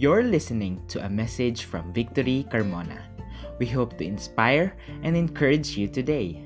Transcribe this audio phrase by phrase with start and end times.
[0.00, 3.04] You're listening to a message from Victory Carmona.
[3.60, 4.72] We hope to inspire
[5.04, 6.40] and encourage you today.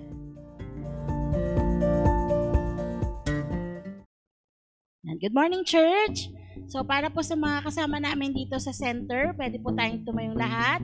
[5.07, 6.35] Good morning, church!
[6.67, 10.83] So, para po sa mga kasama namin dito sa center, pwede po tayong tumayong lahat.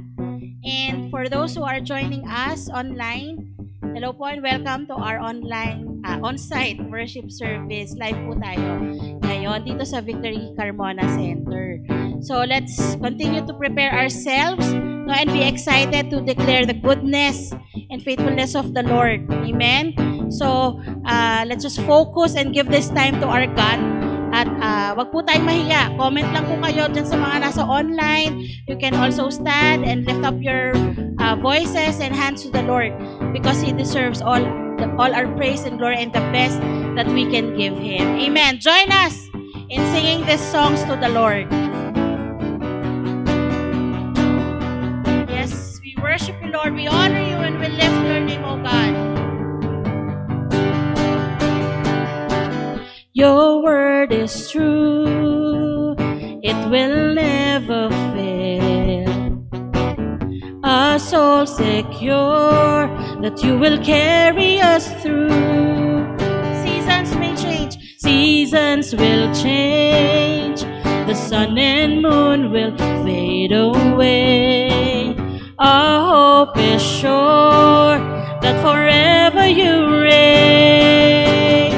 [0.63, 3.51] And for those who are joining us online,
[3.99, 7.99] hello po and welcome to our online, uh, on-site worship service.
[7.99, 8.95] Live po tayo
[9.27, 12.00] ngayon dito sa Victory Carmona Center.
[12.21, 17.53] So, let's continue to prepare ourselves no, and be excited to declare the goodness
[17.91, 19.27] and faithfulness of the Lord.
[19.31, 19.97] Amen?
[20.31, 23.81] So, uh, let's just focus and give this time to our God
[24.31, 25.91] at uh, wag po tayong mahiya.
[25.99, 28.47] Comment lang po kayo dyan sa mga nasa online.
[28.71, 30.75] You can also stand and lift up your
[31.19, 32.95] uh, voices and hands to the Lord
[33.35, 34.41] because He deserves all
[34.79, 36.63] the, all our praise and glory and the best
[36.95, 38.23] that we can give Him.
[38.23, 38.63] Amen.
[38.63, 39.19] Join us
[39.67, 41.51] in singing these songs to the Lord.
[46.11, 46.75] Worship you, Lord.
[46.75, 48.93] We honor you and we lift your name, O God.
[53.13, 55.95] Your word is true,
[56.51, 59.13] it will never fail.
[60.65, 62.89] Our soul secure
[63.23, 66.19] that you will carry us through.
[66.65, 70.63] Seasons may change, seasons will change.
[71.09, 75.00] The sun and moon will fade away.
[75.63, 77.99] Our hope is sure
[78.41, 81.73] that forever you reign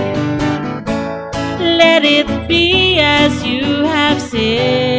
[1.58, 4.91] let it be as you have said.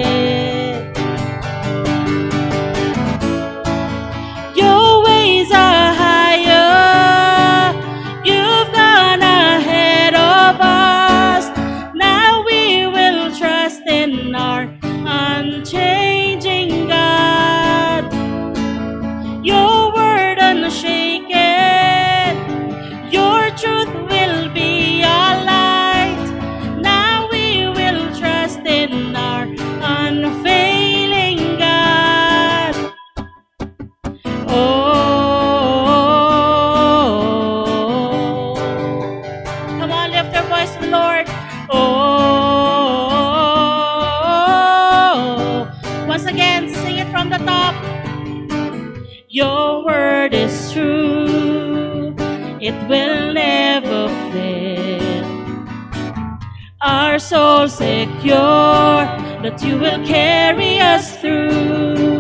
[57.14, 59.06] Our soul secure
[59.46, 62.20] that you will carry us through.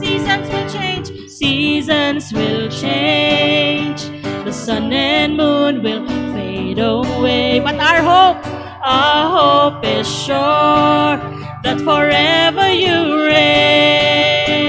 [0.00, 4.02] Seasons will change, seasons will change.
[4.44, 8.46] The sun and moon will fade away, but our hope,
[8.86, 11.18] our hope is sure
[11.64, 14.60] that forever you reign.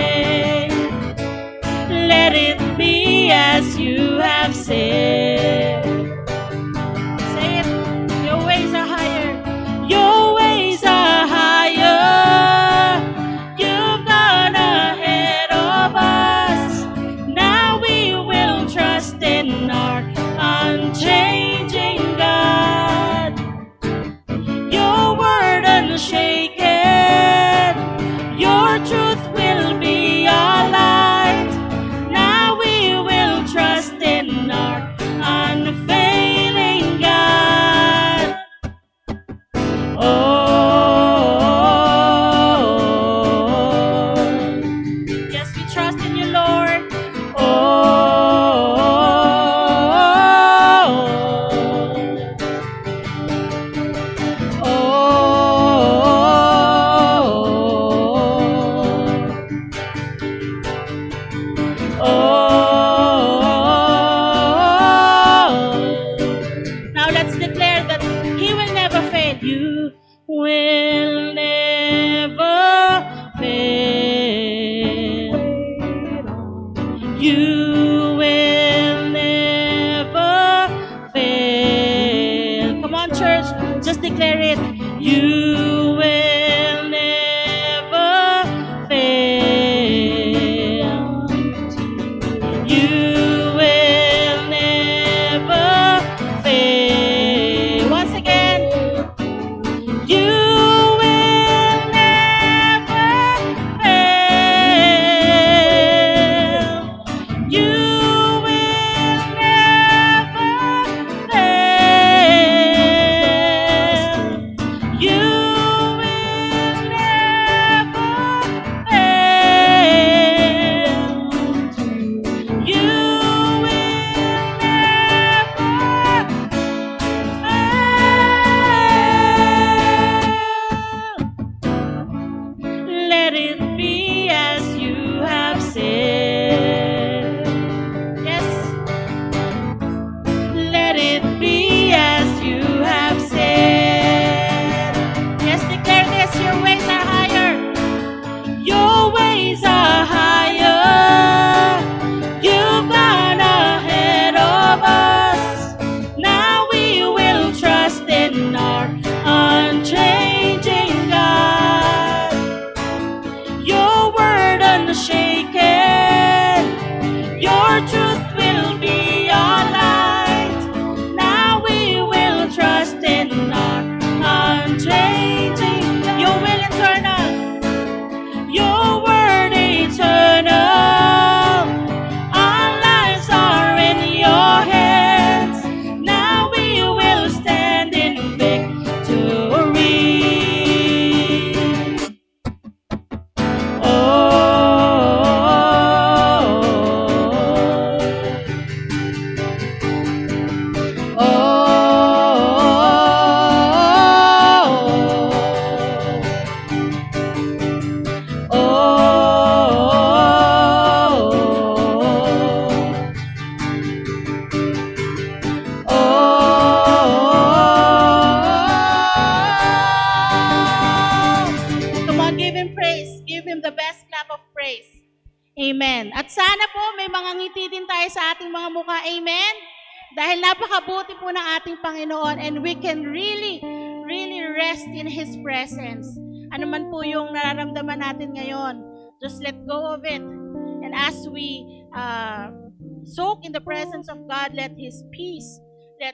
[2.09, 5.20] Let it be as you have said.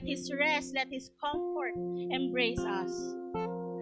[0.07, 3.15] His rest, let His comfort embrace us.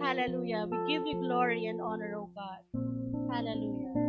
[0.02, 0.66] Hallelujah.
[0.68, 3.32] We give you glory and honor, O God.
[3.32, 4.05] Hallelujah.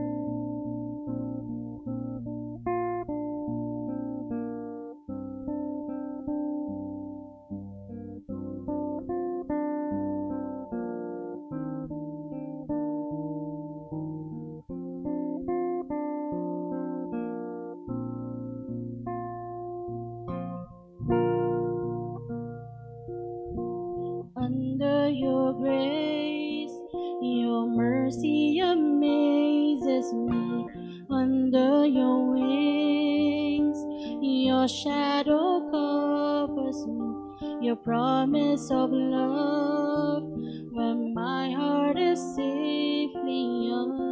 [31.48, 33.78] under your wings.
[34.22, 40.24] Your shadow covers me, your promise of love.
[40.72, 44.08] When my heart is safely undone.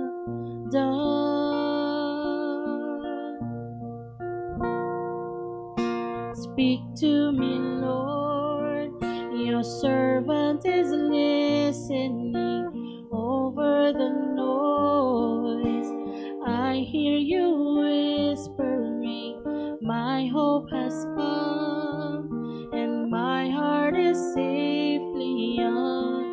[6.36, 8.94] Speak to me, Lord.
[9.34, 12.34] Your servant is listening
[13.12, 16.05] over the noise.
[16.46, 17.50] I hear you
[17.80, 19.42] whispering,
[19.82, 26.25] My hope has come, and my heart is safely young.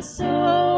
[0.00, 0.69] soul.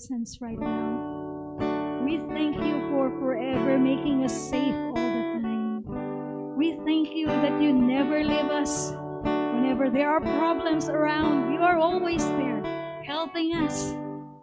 [0.00, 2.00] presence right now.
[2.02, 6.56] We thank you for forever making us safe all the time.
[6.56, 8.92] We thank you that you never leave us.
[9.22, 12.62] Whenever there are problems around, you are always there,
[13.04, 13.94] helping us,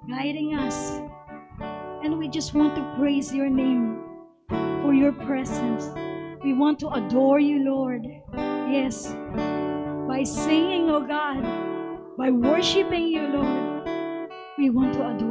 [0.07, 1.01] guiding us.
[2.03, 4.03] And we just want to praise your name
[4.83, 5.89] for your presence.
[6.43, 8.05] We want to adore you, Lord.
[8.69, 9.07] Yes,
[10.07, 11.41] by singing, O oh God,
[12.15, 13.77] by worshiping you, Lord,
[14.57, 15.26] we want to adore.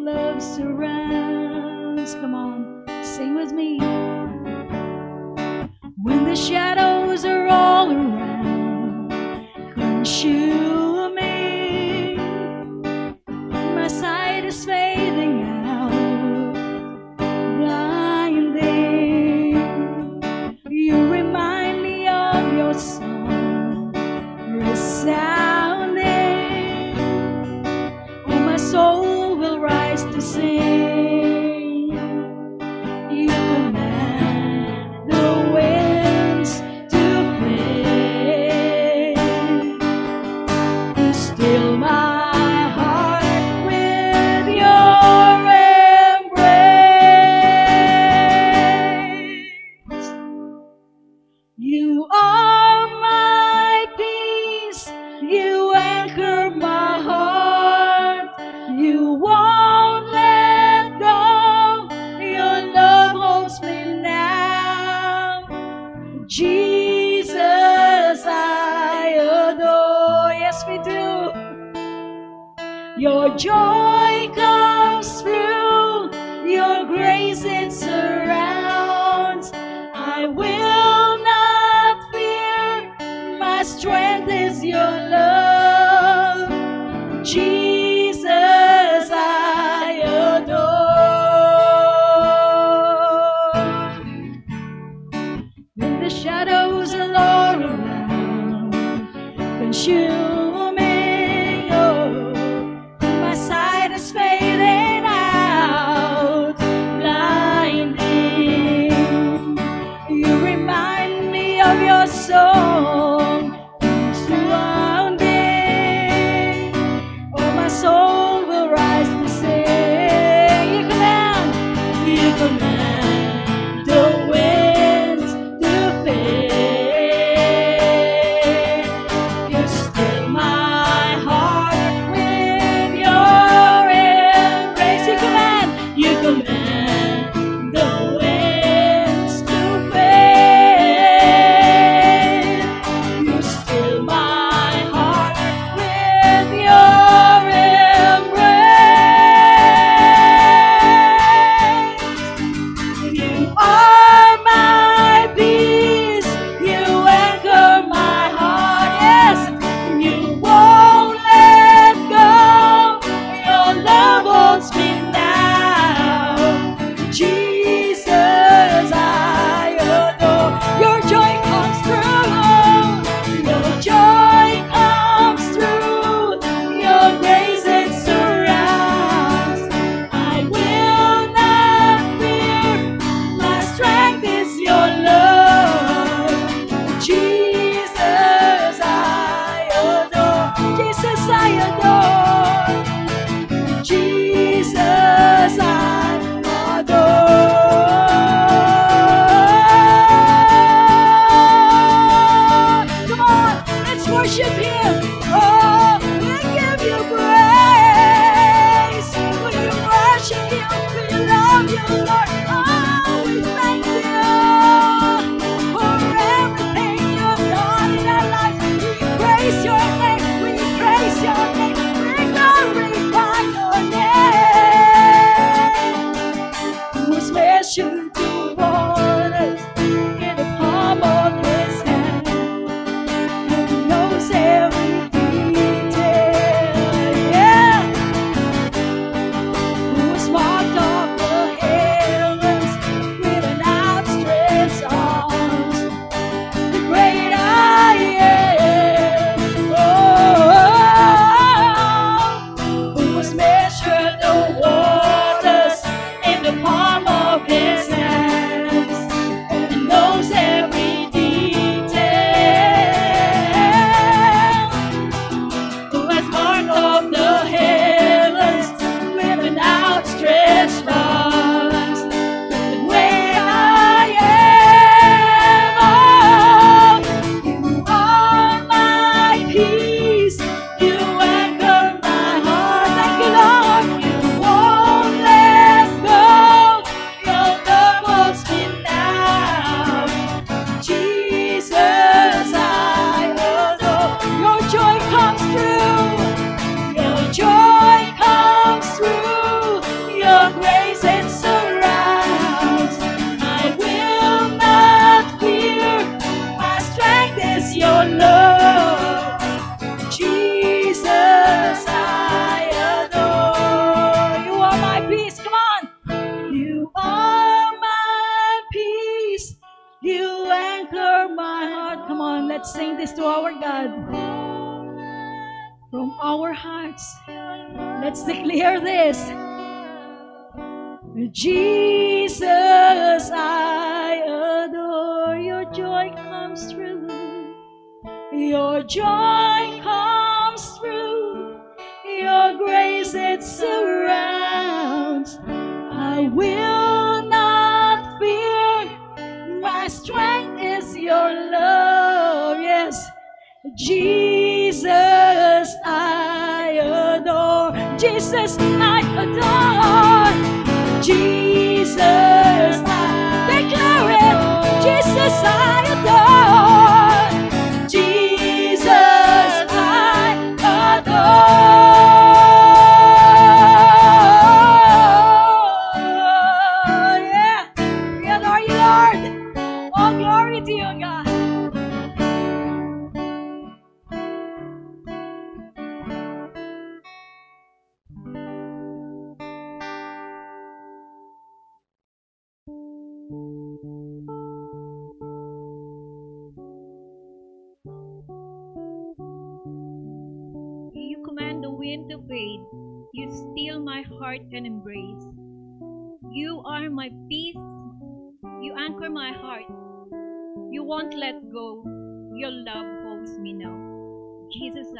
[0.00, 2.14] love surrounds.
[2.14, 3.78] Come on, sing with me.
[6.02, 9.10] When the shadows are all around,
[9.74, 10.89] couldn't you?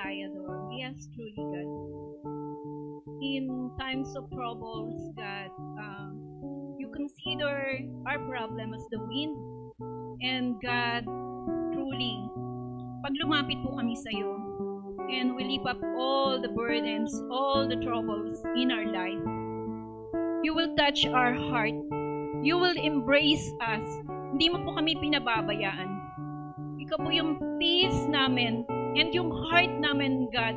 [0.00, 0.70] I adore.
[0.72, 1.68] Yes, truly, God.
[3.20, 6.08] In times of troubles, God, uh,
[6.78, 9.36] you consider our problem as the wind.
[10.22, 11.04] And God,
[11.72, 12.16] truly,
[13.04, 14.36] pag lumapit po kami sa iyo,
[15.08, 19.24] and we lift up all the burdens, all the troubles in our life.
[20.44, 21.76] You will touch our heart.
[22.40, 23.84] You will embrace us.
[24.32, 25.90] Hindi mo po kami pinababayaan.
[26.80, 28.64] Ikaw po yung peace namin
[28.98, 30.56] and yung heart namin, God,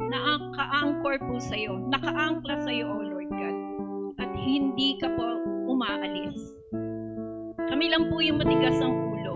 [0.00, 0.18] na
[0.56, 3.56] ka-anchor po sa iyo, naka-angkla sa iyo, O Lord God.
[4.20, 5.26] At hindi ka po
[5.70, 6.36] umaalis.
[7.70, 9.34] Kami lang po yung matigas ang ulo.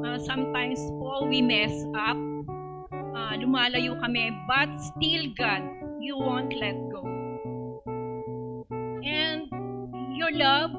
[0.00, 2.16] Uh, sometimes po we mess up
[3.32, 5.62] uh, lumalayo kami, but still, God,
[6.00, 7.04] you won't let go.
[9.04, 9.48] And
[10.16, 10.72] your love,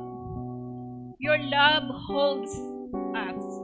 [1.20, 2.54] your love holds
[3.16, 3.63] us.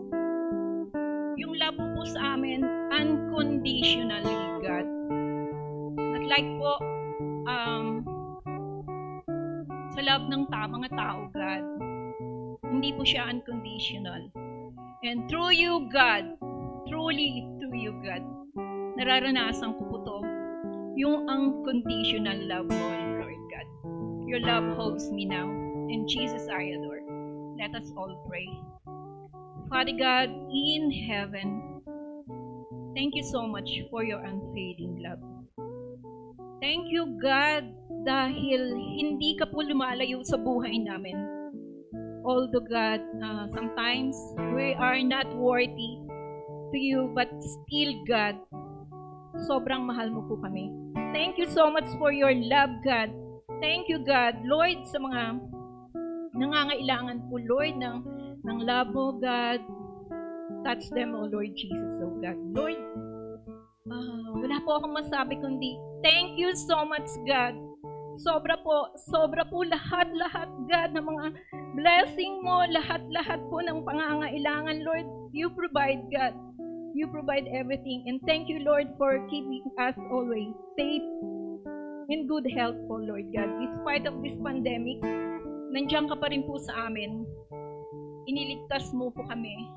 [2.99, 4.88] Unconditionally, God.
[6.19, 6.73] At like po,
[7.47, 8.03] um,
[9.95, 11.63] sa love ng ta mga tao, God,
[12.67, 14.27] hindi po siya unconditional.
[15.03, 16.35] And through you, God,
[16.91, 18.23] truly through you, God,
[18.99, 20.17] nararanasan ko po to,
[20.99, 22.88] yung unconditional love mo,
[23.23, 23.67] Lord God.
[24.27, 25.47] Your love holds me now.
[25.88, 27.01] In Jesus I adore.
[27.55, 28.51] Let us all pray.
[29.71, 31.68] Father God, in heaven,
[32.95, 35.21] thank you so much for your unfailing love.
[36.60, 37.71] Thank you, God,
[38.04, 41.15] dahil hindi ka po lumalayo sa buhay namin.
[42.28, 44.13] Although, God, uh, sometimes
[44.52, 46.04] we are not worthy
[46.75, 48.36] to you, but still, God,
[49.47, 50.67] sobrang mahal mo po kami.
[51.15, 53.08] Thank you so much for your love, God.
[53.63, 54.43] Thank you, God.
[54.43, 55.39] Lord, sa mga
[56.36, 57.97] nangangailangan po, Lord, ng,
[58.43, 59.63] ng love mo, God.
[60.63, 62.39] Touch them, O Lord Jesus, O God.
[62.52, 62.80] Lord,
[63.88, 67.56] ah, wala po akong masabi kundi, thank you so much, God.
[68.19, 71.26] Sobra po, sobra po lahat-lahat, God, ng mga
[71.80, 75.08] blessing mo, lahat-lahat po ng pangangailangan, Lord.
[75.32, 76.36] You provide, God.
[76.91, 78.04] You provide everything.
[78.12, 81.06] And thank you, Lord, for keeping us always safe
[82.10, 83.48] in good health po, Lord God.
[83.62, 85.00] Despite of this pandemic,
[85.72, 87.24] nandiyan ka pa rin po sa amin.
[88.26, 89.69] Iniligtas mo po kami.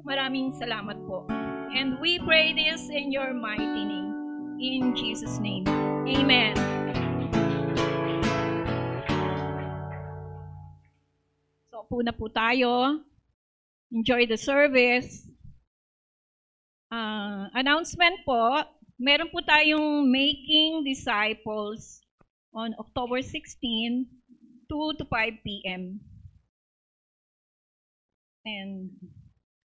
[0.00, 1.28] Maraming salamat po.
[1.70, 4.10] And we pray this in your mighty name.
[4.56, 5.68] In Jesus' name.
[6.08, 6.56] Amen.
[11.68, 13.04] So, po na po tayo.
[13.92, 15.28] Enjoy the service.
[16.90, 18.64] Uh, announcement po,
[18.98, 22.02] meron po tayong Making Disciples
[22.56, 24.08] on October 16,
[24.66, 26.00] 2 to 5 p.m.
[28.42, 28.90] And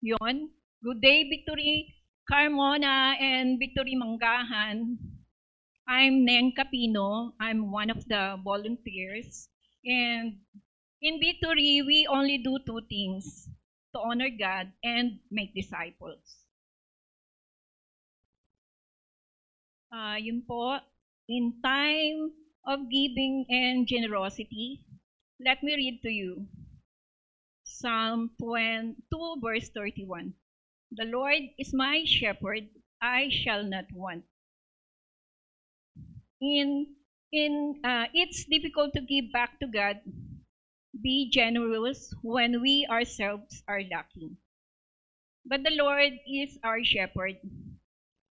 [0.01, 0.49] yon,
[0.81, 1.93] good day Victory
[2.25, 4.97] Carmona and Victory Manggahan.
[5.87, 7.37] I'm Neng Capino.
[7.39, 9.47] I'm one of the volunteers.
[9.85, 10.41] And
[11.01, 13.45] in Victory, we only do two things,
[13.93, 16.25] to honor God and make disciples.
[19.93, 20.81] Uh, yun po,
[21.29, 22.33] in time
[22.65, 24.81] of giving and generosity,
[25.37, 26.47] let me read to you
[27.81, 28.95] Psalm 2
[29.41, 30.33] verse 31.
[30.91, 32.69] The Lord is my shepherd,
[33.01, 34.23] I shall not want.
[36.39, 36.93] In
[37.31, 39.97] in uh, it's difficult to give back to God,
[41.01, 44.37] be generous when we ourselves are lacking.
[45.45, 47.41] But the Lord is our shepherd.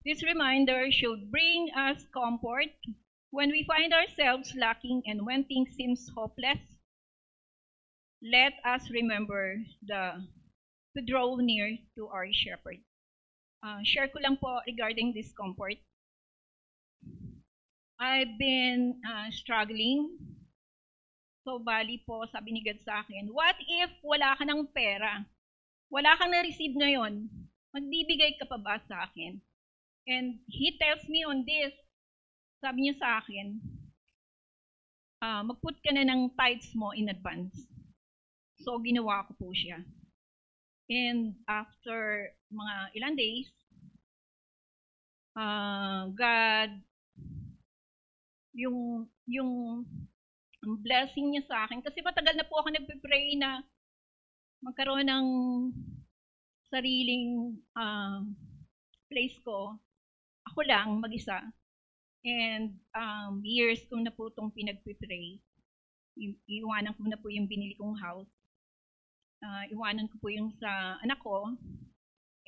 [0.05, 2.77] This reminder should bring us comfort
[3.31, 6.78] when we find ourselves lacking and when things seems hopeless.
[8.19, 10.27] Let us remember the
[10.97, 12.83] to draw near to our shepherd.
[13.63, 15.79] Uh, share ko lang po regarding this comfort.
[17.99, 20.19] I've been uh, struggling.
[21.47, 25.23] So, bali po, sabi ni God sa akin, what if wala ka ng pera?
[25.87, 27.31] Wala kang na-receive ngayon?
[27.71, 29.39] Magbibigay ka pa ba sa akin?
[30.11, 31.71] And He tells me on this,
[32.59, 33.63] sabi niya sa akin,
[35.23, 37.78] uh, mag-put ka na ng tithes mo in advance.
[38.63, 39.83] So, ginawa ko po siya.
[40.89, 43.51] And after mga ilang days,
[45.37, 46.71] uh, God
[48.59, 49.53] yung yung
[50.83, 53.63] blessing niya sa akin kasi matagal na po ako nagpe-pray na
[54.65, 55.27] magkaroon ng
[56.67, 58.21] sariling uh,
[59.09, 59.79] place ko.
[60.53, 61.41] Ako lang, mag-isa.
[62.27, 65.39] And um, years ko na po itong pinagpe-pray.
[66.19, 68.38] I- iwanan ko na po yung binili kong house.
[69.39, 71.55] Uh, iwanan ko po yung sa anak ko.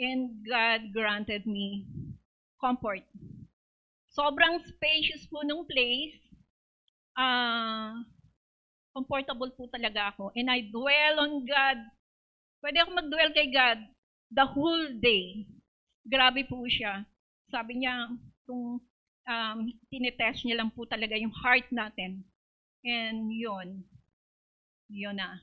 [0.01, 1.87] And God granted me
[2.61, 3.05] comfort
[4.11, 6.19] sobrang spacious po nung place.
[7.15, 8.03] Uh,
[8.91, 10.35] comfortable po talaga ako.
[10.35, 11.79] And I dwell on God.
[12.61, 13.79] Pwede ako mag-dwell kay God
[14.35, 15.47] the whole day.
[16.05, 17.07] Grabe po siya.
[17.49, 18.11] Sabi niya,
[18.45, 18.83] kung
[19.25, 22.27] um, tinetest niya lang po talaga yung heart natin.
[22.85, 23.87] And yun.
[24.91, 25.39] Yun na.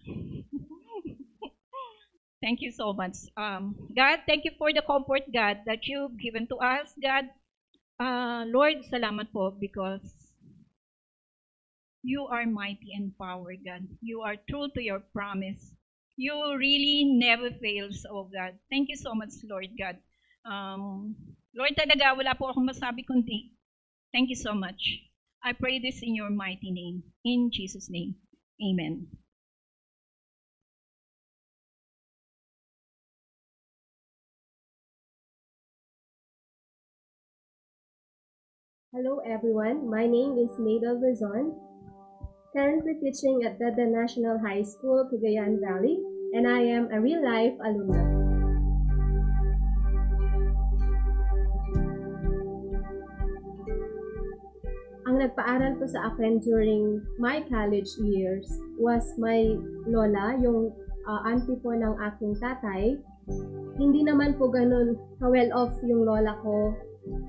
[2.41, 3.17] Thank you so much.
[3.35, 7.25] Um, God, thank you for the comfort, God, that you've given to us, God.
[7.99, 10.05] Uh, Lord, salamat po because
[12.03, 13.83] you are mighty and power, God.
[14.01, 15.73] You are true to your promise.
[16.17, 18.57] You really never fails, oh God.
[18.69, 19.97] Thank you so much, Lord God.
[20.45, 21.13] Um,
[21.57, 23.57] Lord, talaga wala po akong masabi kundi
[24.13, 24.99] thank you so much.
[25.43, 27.03] I pray this in your mighty name.
[27.25, 28.15] In Jesus' name.
[28.61, 29.07] Amen.
[38.97, 41.53] Hello everyone, my name is Mabel Rizon,
[42.49, 46.01] currently teaching at Dada National High School, Cagayan Valley,
[46.33, 48.01] and I am a real-life alumna.
[55.05, 58.49] Ang nagpaaral po sa akin during my college years
[58.81, 60.73] was my lola, yung
[61.05, 62.97] uh, auntie po ng aking tatay.
[63.77, 66.73] Hindi naman po ganun ka-well off yung lola ko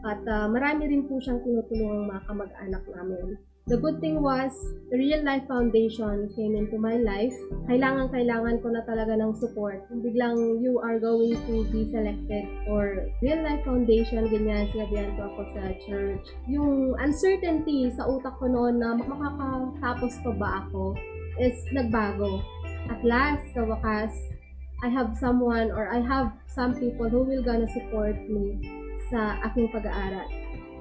[0.07, 3.39] at uh, marami rin po siyang tinutulungang mga kamag-anak namin.
[3.69, 4.57] The good thing was,
[4.89, 7.37] the Real Life Foundation came into my life.
[7.69, 9.85] Kailangan-kailangan ko na talaga ng support.
[9.93, 15.29] Kung biglang you are going to be selected for Real Life Foundation, ganyan, sinabihan ko
[15.29, 16.25] ako sa church.
[16.49, 20.97] Yung uncertainty sa utak ko noon na makakatapos pa ba ako
[21.37, 22.41] is nagbago.
[22.89, 24.17] At last, sa wakas,
[24.81, 28.78] I have someone or I have some people who will gonna support me
[29.09, 30.29] sa aking pag-aaral.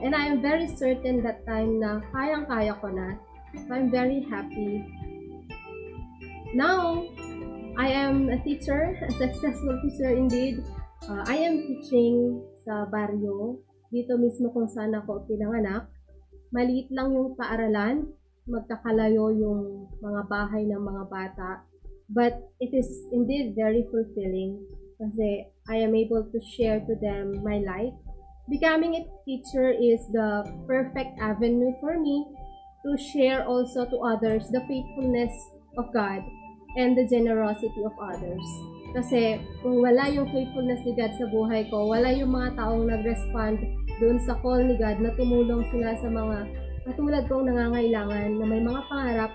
[0.03, 3.17] And I am very certain that time na kayang-kaya ko na.
[3.65, 4.85] So I'm very happy.
[6.53, 7.01] Now,
[7.77, 10.61] I am a teacher, a successful teacher indeed.
[11.09, 13.57] Uh, I am teaching sa baryo,
[13.89, 15.89] dito mismo kung saan ako pinanganak.
[16.53, 18.11] Maliit lang yung paaralan,
[18.47, 19.61] magkakalayo yung
[19.99, 21.49] mga bahay ng mga bata.
[22.07, 24.63] But it is indeed very fulfilling
[24.97, 27.93] kasi I am able to share to them my life
[28.49, 32.25] becoming a teacher is the perfect avenue for me
[32.85, 35.31] to share also to others the faithfulness
[35.77, 36.23] of God
[36.79, 38.45] and the generosity of others.
[38.95, 43.59] Kasi kung wala yung faithfulness ni God sa buhay ko, wala yung mga taong nag-respond
[43.99, 46.47] doon sa call ni God na tumulong sila sa mga
[46.87, 49.31] katulad kong nangangailangan na may mga pangarap,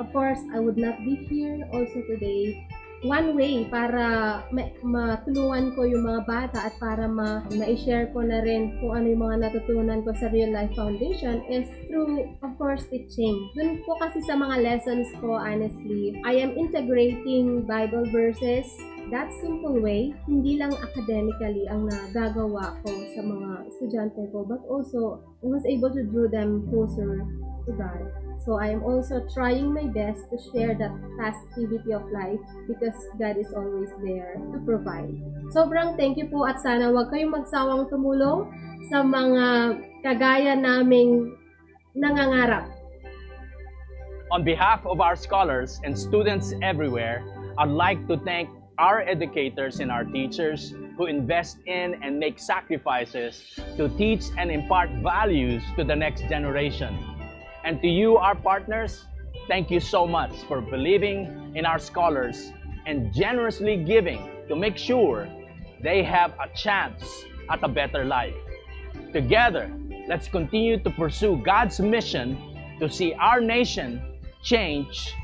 [0.00, 2.64] of course, I would not be here also today
[3.04, 8.40] one way para ma- matulungan ko yung mga bata at para ma- ma-share ko na
[8.40, 12.88] rin kung ano yung mga natutunan ko sa Real Life Foundation is through, of course,
[12.88, 13.36] teaching.
[13.52, 18.66] Dun po kasi sa mga lessons ko, honestly, I am integrating Bible verses
[19.12, 25.20] that simple way, hindi lang academically ang nagagawa ko sa mga estudyante ko, but also
[25.44, 27.20] I was able to draw them closer
[27.66, 28.24] to God.
[28.44, 33.40] So I am also trying my best to share that festivity of life because God
[33.40, 35.16] is always there to provide.
[35.48, 38.52] Sobrang thank you po at sana wag kayong magsawang tumulong
[38.92, 41.32] sa mga kagaya naming
[41.96, 42.68] nangangarap.
[44.28, 47.24] On behalf of our scholars and students everywhere,
[47.56, 53.56] I'd like to thank our educators and our teachers who invest in and make sacrifices
[53.76, 57.13] to teach and impart values to the next generation.
[57.64, 59.06] And to you, our partners,
[59.48, 62.52] thank you so much for believing in our scholars
[62.86, 65.26] and generously giving to make sure
[65.82, 68.34] they have a chance at a better life.
[69.12, 69.72] Together,
[70.08, 72.36] let's continue to pursue God's mission
[72.80, 74.00] to see our nation
[74.42, 75.14] change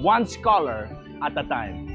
[0.00, 0.88] one scholar
[1.22, 1.93] at a time.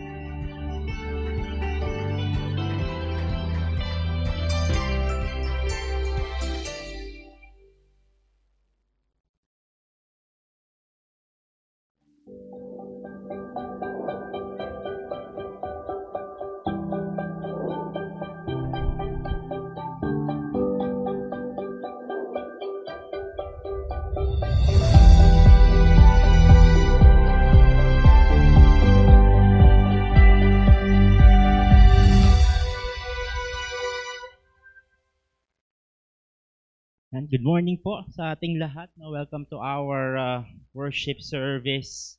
[37.30, 38.89] Good morning po sa ating lahat.
[38.98, 40.42] Welcome to our uh,
[40.74, 42.18] worship service.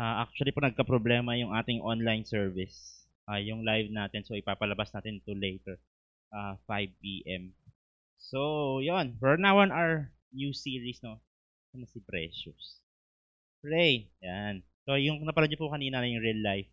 [0.00, 3.04] Uh, actually po nagka-problema yung ating online service.
[3.28, 4.24] Uh, yung live natin.
[4.24, 5.76] So ipapalabas natin to later.
[6.32, 7.52] Uh, 5 p.m.
[8.16, 9.20] So, yon.
[9.20, 11.20] We're now on our new series, no?
[11.76, 12.80] Ano si Precious?
[13.60, 14.08] Pray.
[14.24, 14.64] Yan.
[14.88, 16.72] So, yung napanood niyo po kanina na yung real life.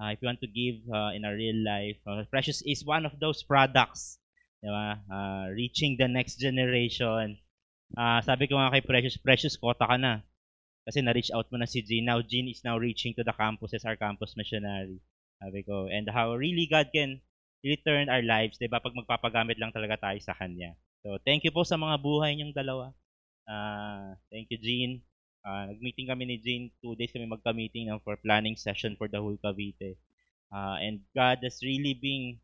[0.00, 3.04] Uh, if you want to give uh, in a real life, uh, Precious is one
[3.04, 4.19] of those products
[4.60, 5.00] Di ba?
[5.08, 7.40] Uh, reaching the next generation.
[7.96, 10.20] Uh, sabi ko nga kay Precious, Precious, kota ka na.
[10.84, 12.08] Kasi na-reach out mo na si Jean.
[12.08, 15.00] Now, Jean is now reaching to the campuses, our campus missionary.
[15.40, 17.24] Sabi ko, and how really God can
[17.64, 18.80] really turn our lives, di ba?
[18.80, 20.76] Pag magpapagamit lang talaga tayo sa Kanya.
[21.00, 22.92] So, thank you po sa mga buhay niyong dalawa.
[23.48, 25.00] Uh, thank you, Jean.
[25.40, 26.68] Uh, nag-meeting kami ni Jean.
[26.84, 29.96] Two days kami magka-meeting ng for planning session for the whole Cavite.
[30.52, 32.36] Uh, and God has really been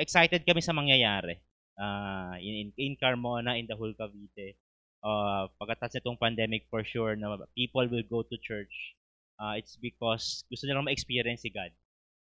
[0.00, 1.36] excited kami sa mangyayari
[1.76, 4.56] uh, in, in Carmona, in the whole Cavite.
[5.02, 8.96] Uh, pagkatapos nitong pandemic, for sure, na people will go to church.
[9.36, 11.74] Uh, it's because gusto nilang ma-experience si God.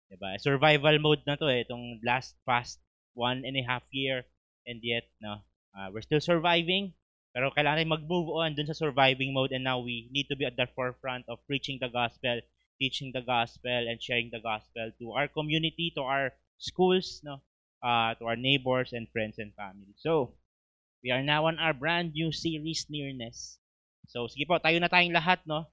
[0.08, 0.40] Diba?
[0.40, 2.80] Survival mode na to eh, itong last past
[3.14, 4.24] one and a half year.
[4.64, 5.44] And yet, no,
[5.76, 6.96] uh, we're still surviving.
[7.32, 10.44] Pero kailangan natin mag-move on dun sa surviving mode and now we need to be
[10.44, 12.44] at the forefront of preaching the gospel,
[12.76, 17.40] teaching the gospel, and sharing the gospel to our community, to our schools, no,
[17.84, 19.94] uh, to our neighbors and friends and family.
[19.98, 20.38] So,
[21.04, 23.58] we are now on our brand new series, Nearness.
[24.08, 25.70] So, sige po, tayo na tayong lahat, no?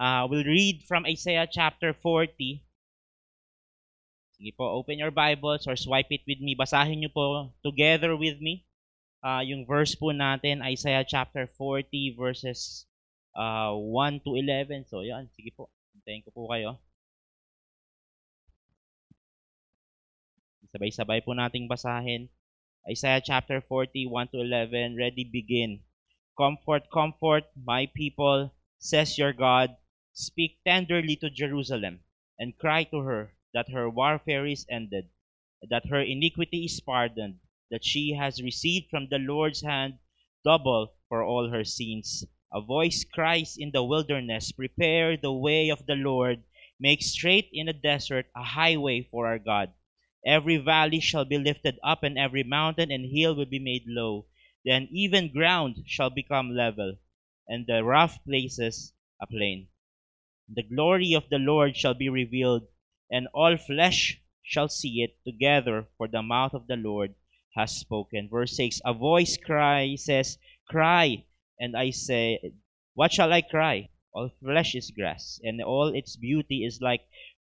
[0.00, 2.64] Uh, we'll read from Isaiah chapter 40.
[4.40, 6.56] Sige po, open your Bibles or swipe it with me.
[6.56, 8.64] Basahin niyo po together with me.
[9.20, 12.88] Uh, yung verse po natin, Isaiah chapter 40 verses
[13.36, 14.88] uh, 1 to 11.
[14.88, 15.28] So, yan.
[15.36, 15.68] Sige po.
[15.92, 16.80] Hintayin ko po kayo.
[20.70, 22.30] Sabay-sabay po nating basahin.
[22.86, 24.94] Isaiah chapter 40, 1 to 11.
[24.94, 25.82] Ready, begin.
[26.38, 29.74] Comfort, comfort my people, says your God.
[30.14, 32.06] Speak tenderly to Jerusalem,
[32.38, 35.10] and cry to her that her warfare is ended,
[35.58, 37.42] that her iniquity is pardoned,
[37.74, 39.98] that she has received from the Lord's hand
[40.44, 42.22] double for all her sins.
[42.54, 46.46] A voice cries in the wilderness, Prepare the way of the Lord,
[46.78, 49.74] make straight in the desert a highway for our God.
[50.26, 54.26] Every valley shall be lifted up, and every mountain and hill will be made low.
[54.64, 56.98] Then even ground shall become level,
[57.48, 59.68] and the rough places a plain.
[60.52, 62.66] The glory of the Lord shall be revealed,
[63.10, 67.14] and all flesh shall see it together, for the mouth of the Lord
[67.54, 68.28] has spoken.
[68.28, 71.24] Verse 6 A voice cry says, Cry,
[71.58, 72.52] and I say,
[72.94, 73.88] What shall I cry?
[74.12, 77.02] All flesh is grass, and all its beauty is like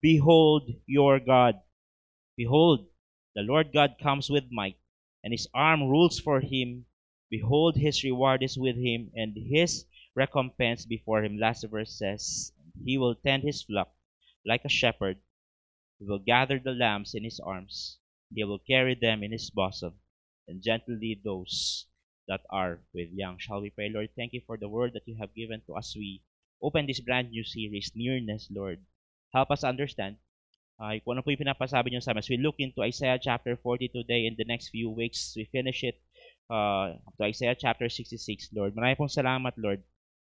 [0.00, 1.60] Behold your God.
[2.36, 2.86] Behold,
[3.34, 4.76] the Lord God comes with might,
[5.24, 6.86] and his arm rules for him.
[7.30, 9.84] Behold, his reward is with him, and his
[10.14, 11.38] recompense before him.
[11.38, 12.52] Last verse says,
[12.84, 13.92] He will tend his flock
[14.46, 15.18] like a shepherd.
[15.98, 17.98] He will gather the lambs in his arms.
[18.34, 19.94] He will carry them in his bosom
[20.48, 21.86] and gently those
[22.26, 23.38] that are with young.
[23.38, 24.10] Shall we pray, Lord?
[24.16, 25.94] Thank you for the word that you have given to us.
[25.96, 26.22] We
[26.62, 28.80] open this brand new series, Nearness, Lord.
[29.32, 30.16] Help us understand
[30.78, 32.22] uh, kung ano po yung pinapasabi niyo sa amin.
[32.22, 35.82] As we look into Isaiah chapter 40 today in the next few weeks, we finish
[35.82, 35.98] it
[36.48, 38.78] uh, to Isaiah chapter 66, Lord.
[38.78, 39.82] Marami pong salamat, Lord.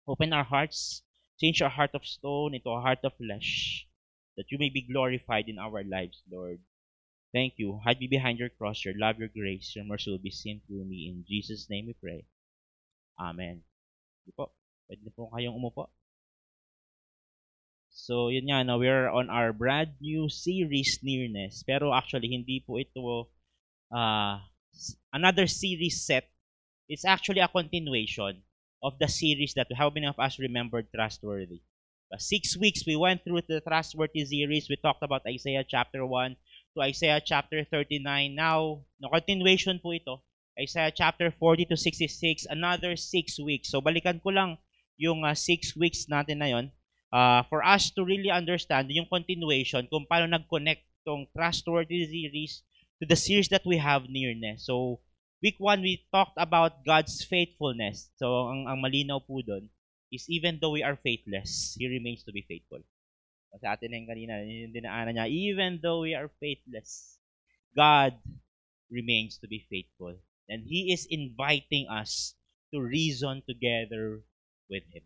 [0.09, 1.05] Open our hearts,
[1.37, 3.85] change our heart of stone into a heart of flesh,
[4.35, 6.59] that you may be glorified in our lives, Lord.
[7.31, 7.79] Thank you.
[7.85, 10.83] Hide me behind your cross, your love, your grace, your mercy will be seen through
[10.83, 11.07] me.
[11.07, 12.27] In Jesus' name we pray.
[13.15, 13.63] Amen.
[14.25, 14.51] Hindi po.
[14.89, 15.87] Pwede po kayong umupo.
[17.91, 21.59] So, yun nga, no, we're on our brand new series, Nearness.
[21.67, 23.27] Pero actually, hindi po ito
[23.91, 24.39] uh,
[25.11, 26.31] another series set.
[26.87, 28.47] It's actually a continuation
[28.79, 31.61] of the series that how many of us remembered Trustworthy.
[32.17, 34.67] Six weeks, we went through the Trustworthy series.
[34.67, 36.35] We talked about Isaiah chapter 1
[36.75, 38.03] to Isaiah chapter 39.
[38.35, 40.19] Now, no continuation po ito.
[40.59, 43.71] Isaiah chapter 40 to 66, another six weeks.
[43.71, 44.59] So, balikan ko lang
[44.99, 46.65] yung uh, six weeks natin na yon
[47.11, 52.63] uh, for us to really understand yung continuation kung paano nag-connect tong trustworthy series
[52.97, 54.65] to the series that we have nearness.
[54.65, 55.03] So,
[55.43, 58.09] week one, we talked about God's faithfulness.
[58.15, 59.67] So, ang, ang malinaw po doon
[60.13, 62.81] is even though we are faithless, He remains to be faithful.
[63.59, 67.19] Sa atin yung kanina, yung dinaanan niya, even though we are faithless,
[67.75, 68.15] God
[68.87, 70.15] remains to be faithful.
[70.47, 72.35] And He is inviting us
[72.71, 74.23] to reason together
[74.71, 75.03] with Him.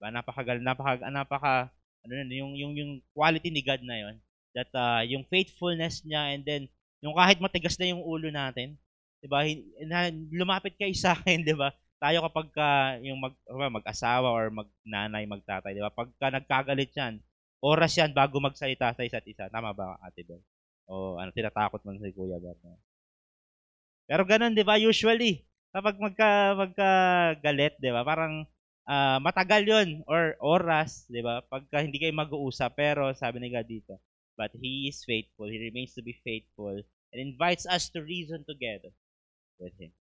[0.00, 1.54] Ba, napakagal, napaka, napaka,
[2.00, 4.16] ano na, yung, yung, yung quality ni God na yon
[4.56, 6.62] that uh, yung faithfulness niya and then
[7.00, 8.76] yung kahit matigas na yung ulo natin,
[9.20, 9.46] 'di ba?
[10.32, 11.72] Lumapit kay sa akin, 'di ba?
[12.00, 15.92] Tayo kapag ka, yung mag, mag-asawa or mag-nanay, magtatay, 'di ba?
[15.92, 17.20] Pagka nagkagalit 'yan,
[17.60, 19.48] oras 'yan bago magsalita sa isa't isa.
[19.52, 20.40] Tama ba, Ate Bel?
[20.90, 22.58] O ano tinatakot man si Kuya Bert?
[24.08, 24.76] Pero ganun, 'di ba?
[24.80, 26.90] Usually, kapag magka magka
[27.40, 28.02] galit, 'di ba?
[28.02, 28.44] Parang
[28.90, 31.46] uh, matagal yon or oras, 'di ba?
[31.46, 33.94] Pagka hindi kayo mag-uusap, pero sabi ni God dito,
[34.34, 36.74] but he is faithful, he remains to be faithful
[37.14, 38.90] and invites us to reason together
[39.62, 39.94] with him.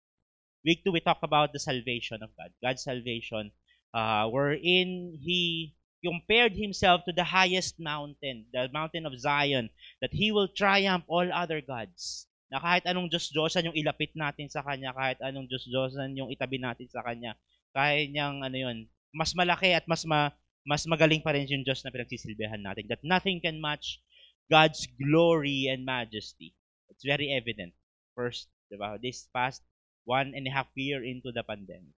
[0.62, 2.55] Week 2 we talk about the salvation of God.
[2.62, 3.51] God's salvation
[3.91, 10.30] uh, wherein he compared himself to the highest mountain, the mountain of Zion, that he
[10.30, 12.30] will triumph all other gods.
[12.47, 16.87] Na kahit anong Diyos-Diyosan yung ilapit natin sa Kanya, kahit anong Diyos-Diyosan yung itabi natin
[16.87, 17.34] sa Kanya,
[17.76, 18.78] kaya niyang ano yun,
[19.12, 20.32] mas malaki at mas ma,
[20.64, 22.88] mas magaling pa rin yung Diyos na pinagsisilbihan natin.
[22.88, 24.00] That nothing can match
[24.48, 26.56] God's glory and majesty.
[26.88, 27.76] It's very evident.
[28.16, 29.60] First, di ba, this past
[30.08, 31.92] one and a half year into the pandemic.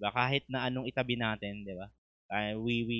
[0.00, 0.10] Diba?
[0.14, 1.92] Kahit na anong itabi natin, di ba?
[2.32, 2.98] Uh, we, we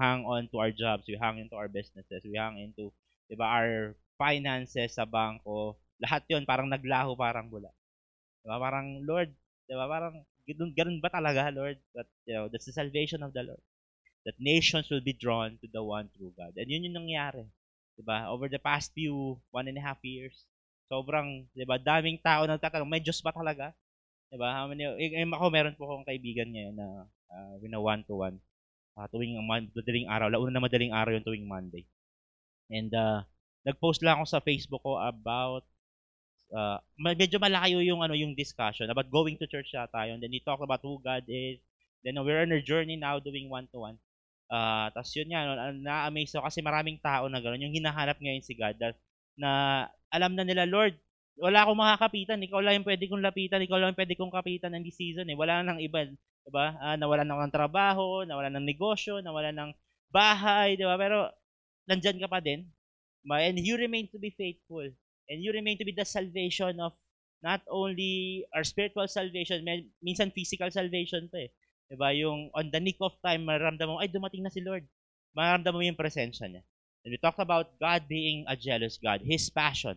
[0.00, 2.90] hang on to our jobs, we hang into our businesses, we hang into,
[3.28, 7.70] di ba, our finances sa bangko, lahat yon parang naglaho, parang bula.
[8.42, 8.56] Di ba?
[8.58, 9.30] Parang, Lord,
[9.68, 11.78] di ba, parang Ganun, ganun ba talaga, Lord?
[11.92, 13.62] That, you know, that's the salvation of the Lord.
[14.22, 16.54] That nations will be drawn to the one true God.
[16.54, 17.46] And yun yung nangyari.
[17.98, 18.30] Diba?
[18.30, 20.46] Over the past few, one and a half years,
[20.86, 23.74] sobrang, diba, daming tao nagtatanong, may Diyos ba talaga?
[24.30, 24.50] Diba?
[24.50, 26.88] How many, eh, eh, ako, meron po akong kaibigan ngayon na
[27.30, 28.38] uh, wina one-to-one.
[28.96, 31.84] Uh, tuwing madaling araw, launa na madaling araw yung tuwing Monday.
[32.72, 33.28] And uh,
[33.66, 35.66] nag-post lang ako sa Facebook ko about
[36.52, 40.30] uh, medyo malayo yung ano yung discussion about going to church sa tayo and then
[40.30, 41.58] he talked about who God is.
[42.06, 43.98] Then we're on a journey now doing one to one
[44.46, 48.54] uh tapos yun nga na-amaze ako kasi maraming tao na gano'n yung hinahanap ngayon si
[48.54, 48.94] God na,
[49.34, 49.50] na
[50.14, 50.94] alam na nila Lord
[51.36, 52.40] wala akong makakapitan.
[52.40, 53.60] Ikaw lang yung pwede kong lapitan.
[53.60, 55.36] Ikaw lang yung pwede kong kapitan ng this season eh.
[55.36, 56.66] Wala nang iba diba?
[56.80, 59.70] Uh, nawalan ako ng trabaho nawalan ng negosyo nawalan ng
[60.08, 60.96] bahay diba?
[60.96, 61.28] Pero
[61.90, 62.64] nandyan ka pa din.
[63.26, 64.86] And you remain to be faithful
[65.26, 66.94] And you remain to be the salvation of
[67.42, 69.66] not only our spiritual salvation,
[70.02, 71.50] minsan physical salvation to eh.
[71.86, 72.10] Diba?
[72.18, 74.82] Yung on the nick of time, maramdaman mo, ay, dumating na si Lord.
[75.36, 76.62] Maramdaman mo yung presensya niya.
[77.06, 79.94] And we talked about God being a jealous God, His passion.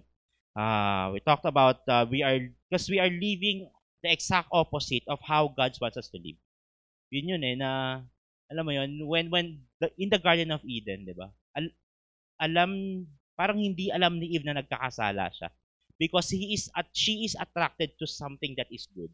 [0.53, 2.37] Uh, we talked about, uh, we are,
[2.69, 3.65] because we are living
[4.05, 6.37] the exact opposite of how God wants us to live.
[7.09, 8.01] Yun yun eh, na,
[8.53, 11.33] alam mo yun, when, when, the, in the Garden of Eden, di ba?
[11.57, 11.73] Al,
[12.37, 13.05] alam
[13.39, 15.47] parang hindi alam ni Eve na nagkakasala siya.
[15.95, 19.11] Because he is at she is attracted to something that is good.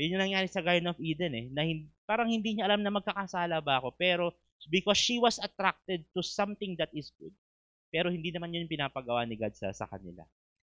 [0.00, 1.46] Yun yung nangyari sa Garden of Eden eh.
[1.52, 3.92] Na hindi, parang hindi niya alam na magkakasala ba ako.
[4.00, 4.32] Pero
[4.72, 7.32] because she was attracted to something that is good.
[7.92, 10.24] Pero hindi naman yun pinapagawa ni God sa, sa kanila.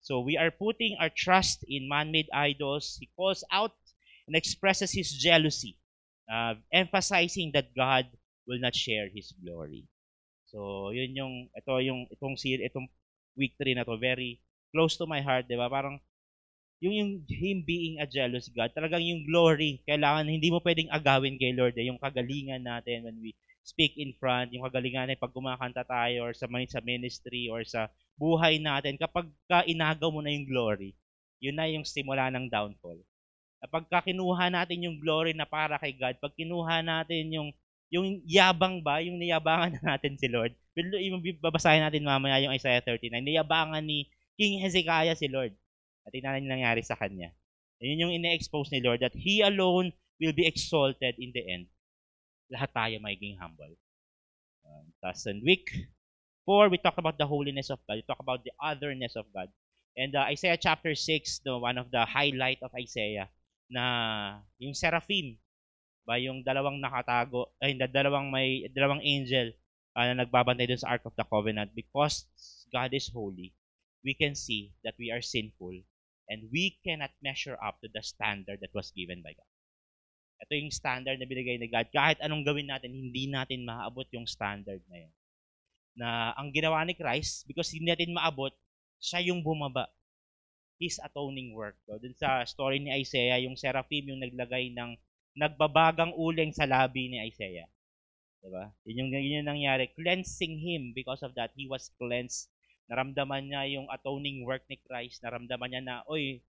[0.03, 2.99] So we are putting our trust in man-made idols.
[2.99, 3.77] He calls out
[4.27, 5.79] and expresses his jealousy
[6.29, 8.07] uh, emphasizing that God
[8.47, 9.85] will not share His glory.
[10.53, 12.85] So, yun yung, ito yung, itong, itong
[13.33, 14.37] week 3 na to, very
[14.69, 15.65] close to my heart, di ba?
[15.65, 15.97] Parang,
[16.77, 21.41] yung, yung Him being a jealous God, talagang yung glory, kailangan, hindi mo pwedeng agawin
[21.41, 23.33] kay Lord, eh, yung kagalingan natin when we
[23.65, 27.89] speak in front, yung kagalingan natin pag kumakanta tayo or sa, sa ministry or sa
[28.13, 30.93] buhay natin, kapag ka inagaw mo na yung glory,
[31.41, 33.01] yun na yung simula ng downfall.
[33.63, 37.49] Kapag kinuha natin yung glory na para kay God, pag kinuha natin yung
[37.93, 40.57] yung yabang ba, yung niyabangan na natin si Lord.
[40.73, 43.21] Yung babasahin natin mamaya yung Isaiah 39.
[43.21, 45.53] Niyabangan ni King Hezekiah si Lord.
[46.01, 47.29] At tingnan natin nangyari sa kanya.
[47.77, 51.69] Yun yung ine-expose ni Lord that He alone will be exalted in the end.
[52.49, 53.77] Lahat tayo magiging humble.
[54.65, 55.69] Um, Tapos in week
[56.49, 58.01] 4, we talk about the holiness of God.
[58.01, 59.53] We talk about the otherness of God.
[59.93, 63.29] And uh, Isaiah chapter 6, no, one of the highlight of Isaiah,
[63.69, 65.37] na yung seraphim,
[66.03, 69.55] ba yung dalawang nakatago, ay dalawang may dalawang angel
[69.95, 72.27] uh, na nagbabantay doon sa Ark of the Covenant because
[72.69, 73.55] God is holy.
[74.03, 75.79] We can see that we are sinful
[76.27, 79.51] and we cannot measure up to the standard that was given by God.
[80.43, 81.87] Ito yung standard na binigay ni God.
[81.95, 85.13] Kahit anong gawin natin, hindi natin maaabot yung standard na yun.
[85.95, 88.51] Na ang ginawa ni Christ, because hindi natin maabot,
[88.99, 89.87] siya yung bumaba.
[90.83, 91.79] His atoning work.
[91.87, 94.99] So, dun sa story ni Isaiah, yung seraphim yung naglagay ng
[95.33, 97.69] nagbabagang uling sa labi ni Isaiah.
[98.43, 98.75] Diba?
[98.83, 99.89] Yun yung, yun yung nangyari.
[99.95, 101.55] Cleansing him because of that.
[101.55, 102.51] He was cleansed.
[102.91, 105.23] Naramdaman niya yung atoning work ni Christ.
[105.23, 106.43] Naramdaman niya na, oy,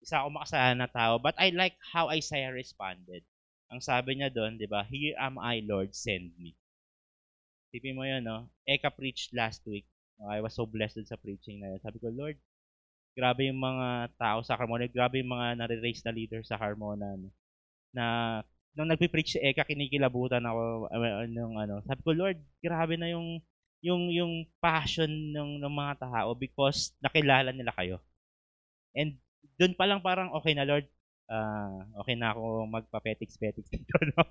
[0.00, 1.20] isa ako makasalanan na tao.
[1.20, 3.20] But I like how Isaiah responded.
[3.68, 4.86] Ang sabi niya doon, di ba?
[4.88, 6.56] Here am I, Lord, send me.
[7.68, 8.48] Tipin mo yun, no?
[8.64, 9.84] Eka preached last week.
[10.16, 11.80] I was so blessed sa preaching na yun.
[11.84, 12.40] Sabi ko, Lord,
[13.12, 14.88] grabe yung mga tao sa Carmona.
[14.88, 17.20] Grabe yung mga nare-raise na leader sa Carmona.
[17.20, 17.28] No?
[17.96, 18.06] Na
[18.76, 21.80] nung nagpi-preach si Eka, kinikilabutan ako uh, nung ano.
[21.88, 23.40] Sabi ko, Lord, grabe na yung
[23.80, 27.96] yung yung passion ng ng mga tao because nakilala nila kayo.
[28.92, 29.16] And
[29.56, 30.84] doon pa lang parang okay na Lord,
[31.32, 33.96] uh, okay na ako magpa-petix-petix dito.
[34.12, 34.24] No?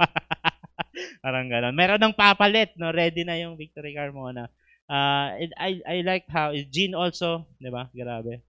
[1.25, 1.73] parang gano'n.
[1.73, 2.93] Meron ng papalit, no?
[2.93, 4.45] Ready na yung Victory Carmona.
[4.85, 7.89] Uh, I, I like how, Jean also, di ba?
[7.89, 8.45] Grabe.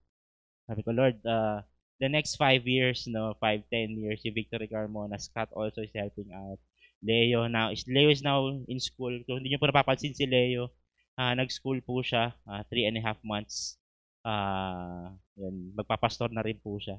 [0.69, 1.65] Sabi ko, Lord, uh,
[1.99, 6.29] the next five years, no, five, ten years, si Victory Carmona, Scott also is helping
[6.33, 6.61] out.
[7.01, 9.13] Leo now, is, Leo is now in school.
[9.25, 10.73] Kung hindi niyo po napapansin si Leo,
[11.17, 13.77] uh, nag-school po siya, uh, three and a half months.
[14.21, 16.97] Uh, yun, magpapastor na rin po siya.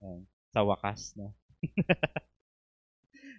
[0.00, 1.32] Uh, sa wakas, no?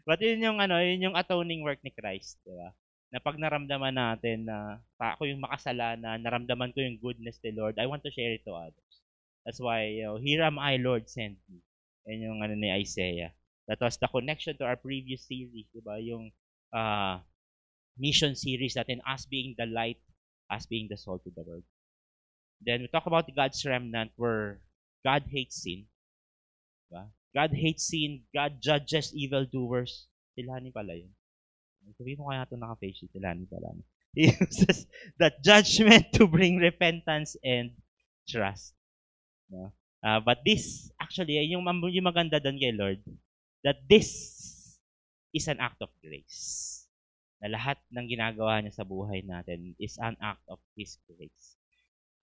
[0.07, 2.73] But yun yung, ano, yun yung atoning work ni Christ, di ba?
[3.11, 7.77] Na pag naramdaman natin na uh, ako yung makasalanan, naramdaman ko yung goodness ni Lord,
[7.77, 9.00] I want to share it to others.
[9.45, 11.61] That's why, you know, here am I, Lord, send me.
[12.05, 13.33] Yan yung ano ni Isaiah.
[13.67, 15.97] That was the connection to our previous series, di ba?
[16.01, 16.29] Yung
[16.73, 17.21] uh,
[17.97, 20.01] mission series natin, us being the light,
[20.49, 21.65] us being the salt of the world.
[22.61, 24.61] Then we talk about God's remnant where
[25.01, 25.89] God hates sin.
[26.89, 27.09] Diba?
[27.33, 28.27] God hates sin.
[28.33, 30.05] God judges evildoers.
[30.37, 31.09] Silhanin pala yun.
[31.97, 33.11] Sabihin mo kaya ito naka-face sheet.
[33.17, 33.73] Silhanin pala.
[34.13, 34.91] He uses
[35.23, 37.71] that judgment to bring repentance and
[38.27, 38.75] trust.
[39.51, 39.69] No?
[40.01, 43.03] Uh, but this, actually, yung, yung maganda doon kay Lord,
[43.61, 44.09] that this
[45.29, 46.81] is an act of grace.
[47.37, 51.59] Na lahat ng ginagawa niya sa buhay natin is an act of His grace.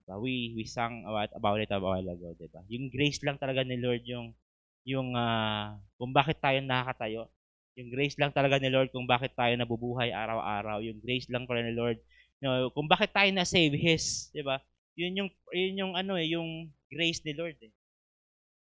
[0.03, 0.19] Diba?
[0.19, 2.59] We, we sang about, about it a while ago, diba?
[2.67, 4.35] Yung grace lang talaga ni Lord yung,
[4.83, 7.31] yung uh, kung bakit tayo nakakatayo.
[7.79, 10.83] Yung grace lang talaga ni Lord kung bakit tayo nabubuhay araw-araw.
[10.83, 12.01] Yung grace lang pala ni Lord
[12.39, 14.63] you know, kung bakit tayo na-save His, di ba?
[14.95, 17.73] Yun yung, yun yung ano eh, yung grace ni Lord eh.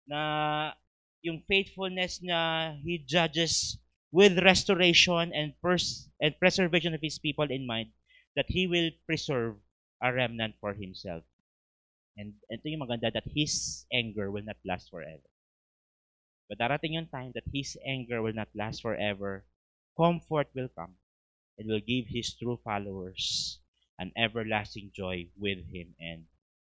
[0.06, 0.20] Na
[1.24, 3.78] yung faithfulness niya, He judges
[4.12, 7.90] with restoration and, pers- and preservation of His people in mind
[8.36, 9.56] that He will preserve
[10.02, 11.24] a remnant for Himself.
[12.18, 15.24] And ito yung maganda that His anger will not last forever.
[16.52, 19.48] But darating yung time that His anger will not last forever.
[19.96, 21.00] Comfort will come
[21.56, 23.58] and will give His true followers
[23.96, 26.28] an everlasting joy with Him and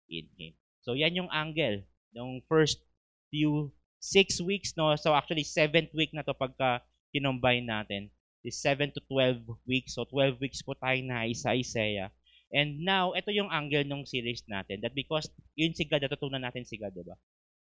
[0.09, 0.57] in Him.
[0.87, 1.83] So yan yung angle
[2.15, 2.79] ng first
[3.27, 4.95] few six weeks, no?
[4.95, 6.79] So actually, seventh week na to pagka
[7.11, 8.07] kinombine natin.
[8.47, 9.99] Is 7 to 12 weeks.
[9.99, 12.07] So 12 weeks po tayo na isa Isaiah.
[12.47, 14.79] And now, ito yung angle ng series natin.
[14.79, 15.27] That because
[15.59, 17.19] yun si God, natutunan natin si God, diba?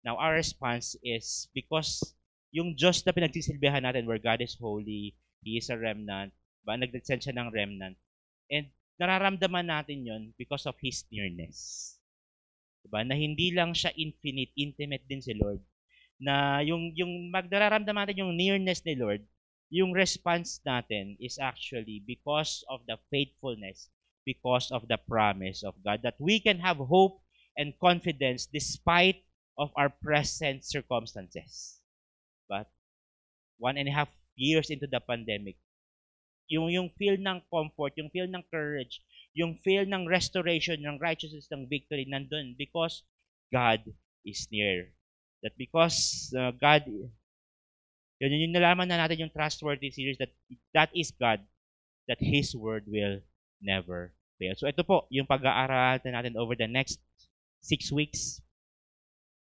[0.02, 2.18] Now, our response is because
[2.50, 5.14] yung Diyos na pinagsisilbihan natin where God is holy,
[5.46, 6.34] He is a remnant,
[6.66, 6.74] ba?
[6.74, 7.94] Nag-send siya ng remnant.
[8.50, 12.02] And nararamdaman natin yon because of His nearness.
[12.84, 13.02] Diba?
[13.08, 15.64] Na hindi lang siya infinite, intimate din si Lord.
[16.20, 19.24] Na yung, yung magdararamdaman natin yung nearness ni Lord,
[19.74, 23.90] yung response natin is actually because of the faithfulness,
[24.22, 27.24] because of the promise of God, that we can have hope
[27.58, 29.26] and confidence despite
[29.58, 31.82] of our present circumstances.
[32.46, 32.70] But
[33.58, 35.58] one and a half years into the pandemic,
[36.54, 39.02] yung yung feel ng comfort, yung feel ng courage,
[39.34, 43.02] yung feel ng restoration, ng righteousness, ng victory nandun because
[43.50, 43.82] God
[44.22, 44.94] is near.
[45.42, 46.86] That because uh, God
[48.22, 50.32] yun yung nalaman na natin yung trustworthy series that
[50.72, 51.42] that is God
[52.06, 53.20] that His word will
[53.58, 54.54] never fail.
[54.54, 57.02] So ito po yung pag-aaral natin over the next
[57.64, 58.40] six weeks.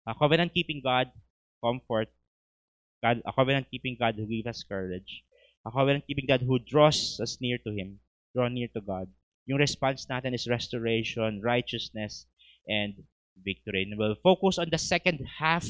[0.04, 1.14] A covenant keeping God,
[1.62, 2.10] comfort.
[3.00, 5.24] God, a covenant keeping God who gives us courage.
[5.70, 8.01] A covenant keeping God who draws us near to Him,
[8.34, 9.05] draw near to God.
[9.45, 12.26] Yung response natin is restoration, righteousness,
[12.65, 13.05] and
[13.38, 13.86] victory.
[13.86, 15.70] And we'll focus on the second half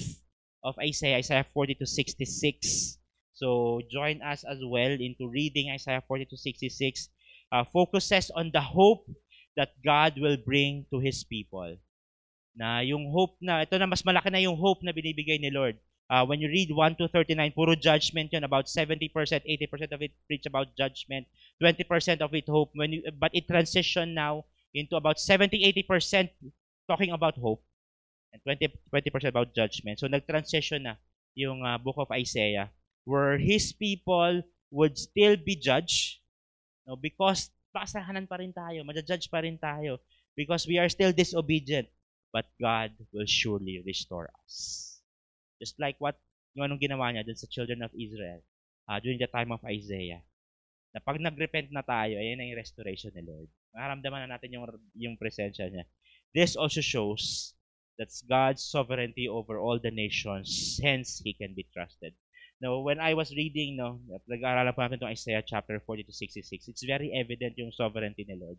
[0.63, 2.95] of Isaiah, Isaiah 40 to 66.
[3.35, 7.11] So join us as well into reading Isaiah 40 to 66.
[7.51, 9.03] Uh, focuses on the hope
[9.59, 11.75] that God will bring to His people.
[12.55, 15.75] Na yung hope na, ito na mas malaki na yung hope na binibigay ni Lord.
[16.09, 18.43] Uh, when you read 1 to 39, puro judgment yun.
[18.43, 21.27] About 70%, 80% of it preach about judgment.
[21.61, 22.71] 20% of it hope.
[22.73, 26.29] When you, but it transition now into about 70-80%
[26.87, 27.61] talking about hope
[28.33, 29.99] and 20, 20% about judgment.
[29.99, 30.95] So nag-transition na
[31.35, 32.73] yung uh, book of Isaiah
[33.05, 34.41] where his people
[34.71, 36.21] would still be judged
[36.89, 40.01] no, because pasahanan pa rin tayo, madjudge pa rin tayo
[40.33, 41.85] because we are still disobedient
[42.33, 44.88] but God will surely restore us.
[45.59, 46.15] Just like what
[46.57, 48.41] yung anong ginawa niya dun sa children of Israel
[48.89, 50.23] uh, during the time of Isaiah.
[50.89, 53.45] Na pag nag-repent na tayo, ayan na yung restoration ni Lord.
[53.77, 54.65] Maramdaman na natin yung,
[54.97, 55.85] yung presensya niya.
[56.33, 57.53] This also shows
[58.01, 62.17] that's God's sovereignty over all the nations, hence He can be trusted.
[62.59, 66.67] Now, when I was reading, no, nag-aaralan po natin itong Isaiah chapter 40 to 66,
[66.67, 68.57] it's very evident yung sovereignty ni Lord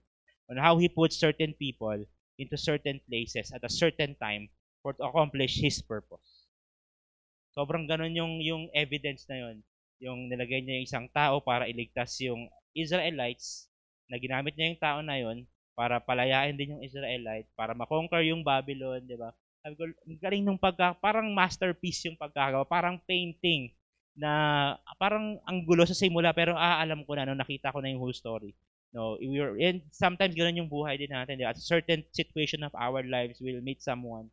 [0.49, 2.07] on how He puts certain people
[2.41, 4.49] into certain places at a certain time
[4.81, 6.40] for to accomplish His purpose.
[7.51, 9.57] Sobrang ganun yung, yung evidence na yun.
[10.01, 13.71] Yung nilagay niya yung isang tao para iligtas yung Israelites,
[14.11, 15.47] na ginamit niya yung tao na yun
[15.79, 19.31] para palayain din yung Israelite, para makonquer yung Babylon, di ba?
[19.63, 19.83] Sabi ko,
[20.19, 23.71] galing nung pagka, parang masterpiece yung pagkagawa, parang painting
[24.19, 27.89] na parang ang gulo sa simula pero ah, alam ko na no nakita ko na
[27.89, 28.53] yung whole story.
[28.91, 31.39] No, we were and sometimes ganoon yung buhay din natin.
[31.47, 34.29] At a certain situation of our lives, we'll meet someone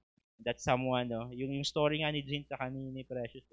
[0.45, 3.45] that someone, no, yung, story nga ni Jean sa ni Precious,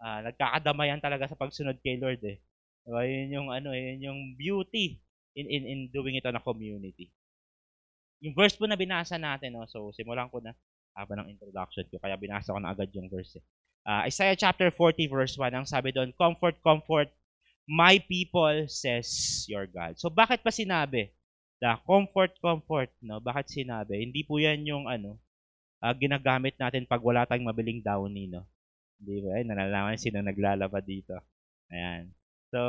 [0.00, 2.40] ah, nagkakadamayan talaga sa pagsunod kay Lord eh.
[2.86, 3.02] Diba?
[3.02, 5.02] Yun yung ano, yun yung beauty
[5.34, 7.10] in in in doing it on a community.
[8.22, 9.68] Yung verse po na binasa natin, no?
[9.68, 10.56] so simulan ko na
[10.96, 13.36] haba ng introduction ko, kaya binasa ko na agad yung verse.
[13.36, 13.44] Eh.
[13.84, 17.12] Uh, Isaiah chapter 40 verse 1, ang sabi doon, Comfort, comfort,
[17.68, 19.98] my people says your God.
[20.00, 21.12] So bakit pa sinabi?
[21.60, 23.18] The comfort, comfort, no?
[23.18, 24.06] Bakit sinabi?
[24.06, 25.20] Hindi po yan yung ano,
[25.80, 28.44] uh, ginagamit natin pag wala tayong mabiling downy, no?
[29.00, 29.30] Hindi ba?
[29.36, 31.16] Ay, nalalaman sino naglalaba dito.
[31.68, 32.12] Ayan.
[32.48, 32.60] So,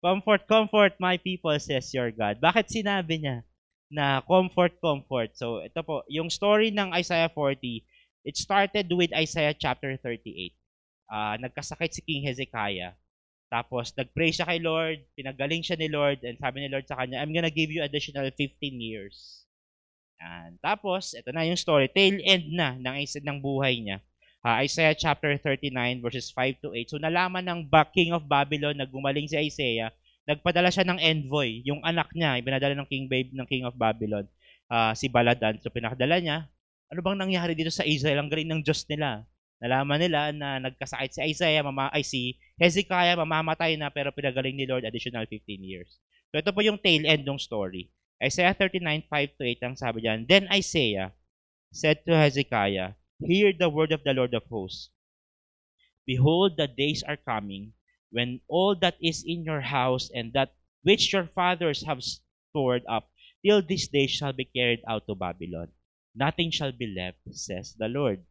[0.00, 2.40] comfort, comfort, my people, says your God.
[2.40, 3.44] Bakit sinabi niya?
[3.90, 5.34] na comfort, comfort.
[5.34, 7.82] So, ito po, yung story ng Isaiah 40,
[8.22, 10.54] it started with Isaiah chapter 38.
[11.10, 12.94] Uh, nagkasakit si King Hezekiah.
[13.50, 17.18] Tapos, nag-pray siya kay Lord, pinagaling siya ni Lord, and sabi ni Lord sa kanya,
[17.18, 18.38] I'm gonna give you additional 15
[18.78, 19.42] years.
[20.20, 20.60] Yan.
[20.60, 21.88] Tapos, ito na yung story.
[21.88, 23.98] Tail end na ng, ng buhay niya.
[24.40, 26.92] Uh, Isaiah chapter 39 verses 5 to 8.
[26.92, 29.92] So, nalaman ng King of Babylon na gumaling si Isaiah
[30.30, 34.30] nagpadala siya ng envoy, yung anak niya, ibinadala ng King Babe ng King of Babylon,
[34.70, 35.58] uh, si Baladan.
[35.58, 36.46] So pinakadala niya,
[36.86, 38.22] ano bang nangyari dito sa Israel?
[38.22, 39.26] Ang galing ng Diyos nila.
[39.60, 44.64] Nalaman nila na nagkasakit si Isaiah, mama, ay si Hezekiah, mamamatay na pero pinagaling ni
[44.64, 46.00] Lord additional 15 years.
[46.30, 47.90] So ito po yung tail end ng story.
[48.22, 50.28] Isaiah 39, 5 to 8 ang sabi diyan.
[50.28, 51.16] Then Isaiah
[51.72, 54.92] said to Hezekiah, Hear the word of the Lord of hosts.
[56.04, 57.72] Behold, the days are coming
[58.10, 63.08] when all that is in your house and that which your fathers have stored up
[63.44, 65.68] till this day shall be carried out to Babylon.
[66.14, 68.24] Nothing shall be left, says the Lord.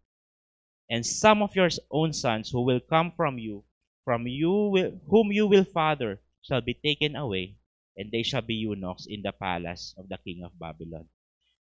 [0.90, 3.64] And some of your own sons who will come from you,
[4.04, 7.56] from you will, whom you will father, shall be taken away,
[8.00, 11.04] and they shall be eunuchs in the palace of the king of Babylon.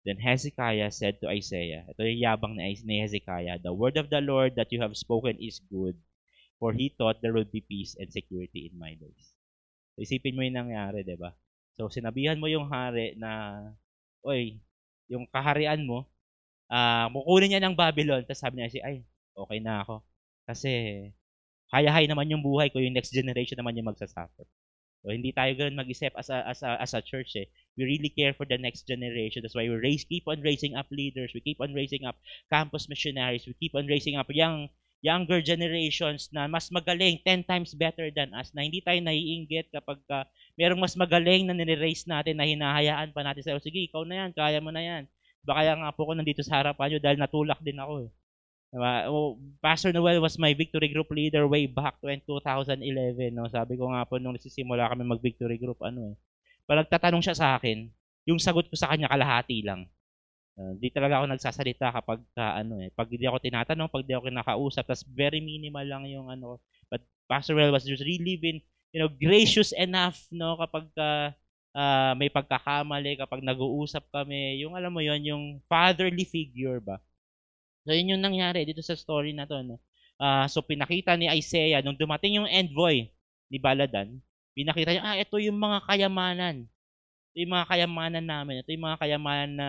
[0.07, 4.55] Then Hezekiah said to Isaiah, ito yung yabang ni Hezekiah, The word of the Lord
[4.55, 5.99] that you have spoken is good,
[6.59, 9.30] For he thought there will be peace and security in my days.
[9.95, 11.30] So, isipin mo yung nangyari, di ba?
[11.78, 13.62] So, sinabihan mo yung hari na,
[14.26, 14.59] oy,
[15.07, 16.11] yung kaharian mo,
[16.66, 18.26] uh, kukunin niya ng Babylon.
[18.26, 19.07] Tapos sabi niya, ay,
[19.39, 20.03] okay na ako.
[20.51, 20.70] Kasi,
[21.70, 24.47] hayahay naman yung buhay ko, yung next generation naman yung magsasuffer.
[25.03, 27.46] So, hindi tayo ganoon mag-isip as a, as a, as a church eh.
[27.78, 29.46] We really care for the next generation.
[29.46, 31.30] That's why we raise, keep on raising up leaders.
[31.30, 32.18] We keep on raising up
[32.51, 33.46] campus missionaries.
[33.46, 38.34] We keep on raising up young younger generations na mas magaling, 10 times better than
[38.34, 40.26] us, na hindi tayo naiinggit kapag uh,
[40.59, 44.30] merong mas magaling na nire-raise natin, na hinahayaan pa natin sa, sige, ikaw na yan,
[44.34, 45.03] kaya mo na yan.
[45.46, 48.11] Baka kaya nga po ko nandito sa harapan nyo dahil natulak din ako.
[48.11, 48.17] Eh.
[48.68, 49.08] Diba?
[49.08, 53.32] Oh, Pastor Noel was my victory group leader way back in 2011.
[53.32, 53.48] No?
[53.48, 56.14] Sabi ko nga po nung nagsisimula kami mag-victory group, ano eh.
[56.68, 57.88] Pag nagtatanong siya sa akin,
[58.28, 59.88] yung sagot ko sa kanya kalahati lang.
[60.58, 64.12] Uh, di talaga ako nagsasalita kapag uh, ano eh, pag hindi ako tinatanong, pag di
[64.12, 66.60] ako kinakausap, tas very minimal lang yung ano.
[66.92, 68.60] But Pastor Well was just really been,
[68.92, 71.32] you know, gracious enough no kapag uh,
[71.72, 77.00] uh, may pagkakamali, kapag nag-uusap kami, yung alam mo yon yung fatherly figure ba.
[77.89, 79.80] So yun yung nangyari dito sa story na to no.
[80.20, 83.09] Uh, so pinakita ni Isaiah nung dumating yung envoy
[83.49, 84.20] ni Baladan,
[84.53, 86.68] pinakita niya, ah, ito yung mga kayamanan.
[87.32, 88.61] Ito yung mga kayamanan namin.
[88.61, 89.68] Ito yung mga kayamanan na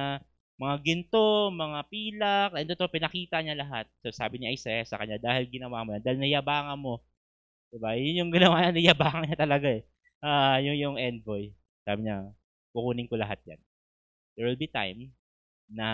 [0.59, 3.87] mga ginto, mga pilak, and ito, pinakita niya lahat.
[4.03, 6.99] So, sabi niya Isaiah sa kanya, dahil ginawa mo yan, dahil nayabangan mo.
[7.71, 7.95] Diba?
[7.95, 9.87] Yun yung ginawa niya, nayabangan niya talaga eh.
[10.19, 11.55] Uh, yung, yung envoy.
[11.87, 12.27] Sabi niya,
[12.75, 13.61] kukunin ko lahat yan.
[14.35, 15.15] There will be time
[15.71, 15.87] na,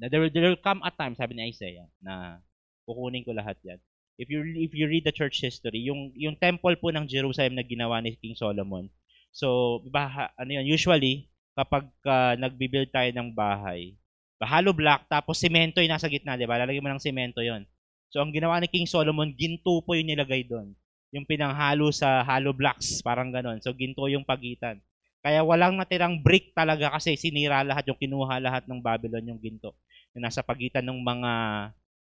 [0.00, 2.40] na there, will, there will come a time, sabi ni Isaiah, na
[2.88, 3.76] kukunin ko lahat yan.
[4.20, 7.64] If you if you read the church history, yung yung temple po ng Jerusalem na
[7.64, 8.88] ginawa ni King Solomon.
[9.32, 13.94] So, baha, ano yun, usually kapag uh, nagbi-build tayo ng bahay,
[14.40, 16.56] hollow block, tapos semento yung nasa gitna, di ba?
[16.56, 17.68] Lalagyan mo ng semento yon.
[18.10, 20.72] So, ang ginawa ni King Solomon, ginto po yung nilagay doon.
[21.12, 23.60] Yung pinanghalo sa hollow blocks, parang ganon.
[23.60, 24.80] So, ginto yung pagitan.
[25.20, 29.76] Kaya walang natirang brick talaga kasi sinira lahat, yung kinuha lahat ng Babylon, yung ginto.
[30.14, 31.32] Yung nasa pagitan ng mga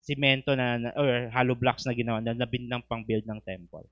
[0.06, 3.88] semento na, or hollow blocks na ginawa na nabindang pang build ng temple.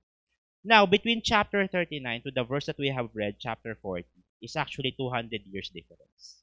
[0.65, 4.07] Now, between chapter 39 to the verse that we have read, chapter 40,
[4.41, 6.41] is actually 200 years difference.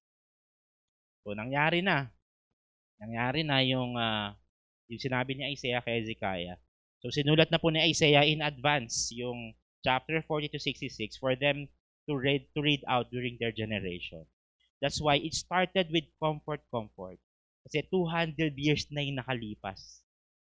[1.26, 2.12] So, nangyari na.
[3.02, 4.36] Nangyari na yung, uh,
[4.92, 6.62] yung sinabi ni Isaiah kay Ezekiah.
[7.02, 11.66] So, sinulat na po ni Isaiah in advance yung chapter 40 to 66 for them
[12.06, 14.30] to read, to read out during their generation.
[14.82, 17.18] That's why it started with comfort, comfort.
[17.66, 20.02] Kasi 200 years na yung nakalipas.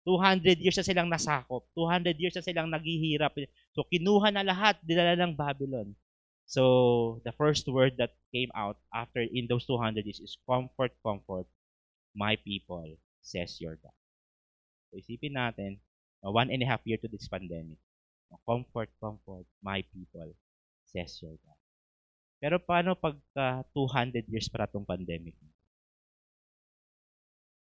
[0.08, 1.68] 200 years na silang nasakop.
[1.76, 3.36] 200 years na silang naghihirap.
[3.76, 5.92] So, kinuha na lahat, dinala ng Babylon.
[6.48, 11.44] So, the first word that came out after in those 200 years is comfort, comfort,
[12.16, 12.88] my people,
[13.20, 13.92] says your God.
[14.88, 15.84] So, isipin natin,
[16.24, 17.76] uh, one and a half year to this pandemic.
[18.48, 20.32] Comfort, comfort, my people,
[20.88, 21.60] says your God.
[22.40, 25.36] Pero paano pagka 200 years para itong pandemic?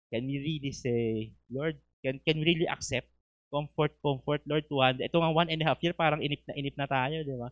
[0.10, 3.10] Can we really say, Lord, can, can we really accept
[3.54, 5.06] comfort, comfort, Lord, 200?
[5.06, 7.50] Ito nga one and a half year, parang inip na inip na tayo, di ba?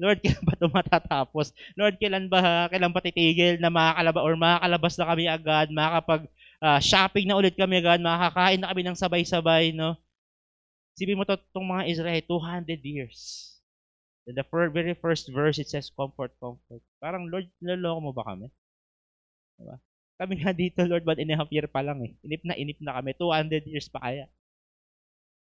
[0.00, 1.54] Lord, kailan ba ito matatapos?
[1.78, 6.22] Lord, kailan ba, kailan ba titigil na makakalabas or makakalabas na kami agad, makakapag
[6.64, 9.94] uh, shopping na ulit kami agad, makakain na kami ng sabay-sabay, no?
[10.98, 13.46] Sipin mo to, itong mga Israel, 200 years.
[14.28, 16.82] In the very first verse, it says, comfort, comfort.
[17.00, 18.48] Parang, Lord, naloloko mo ba kami?
[19.56, 19.76] Diba?
[20.20, 22.12] Kami nga dito, Lord, but in a half year pa lang eh.
[22.28, 23.16] Inip na inip na kami.
[23.16, 24.28] 200 years pa kaya.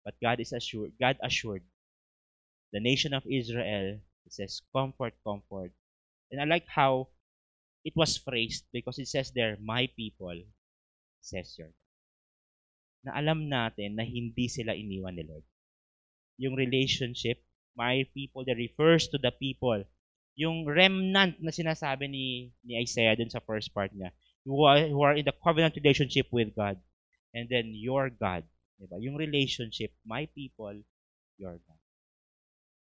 [0.01, 1.65] But God is assured, God assured
[2.73, 5.73] the nation of Israel It says, comfort, comfort.
[6.33, 7.09] And I like how
[7.85, 10.35] it was phrased because it says there, my people,
[11.21, 11.83] says your God.
[13.05, 15.45] Na alam natin na hindi sila iniwan ni Lord.
[16.41, 17.45] Yung relationship,
[17.77, 19.85] my people, that refers to the people.
[20.41, 24.09] Yung remnant na sinasabi ni, ni Isaiah dun sa first part niya,
[24.45, 26.77] who are, in the covenant relationship with God.
[27.33, 28.45] And then your God.
[28.79, 29.01] Diba?
[29.01, 30.77] Yung relationship, my people,
[31.41, 31.81] your God.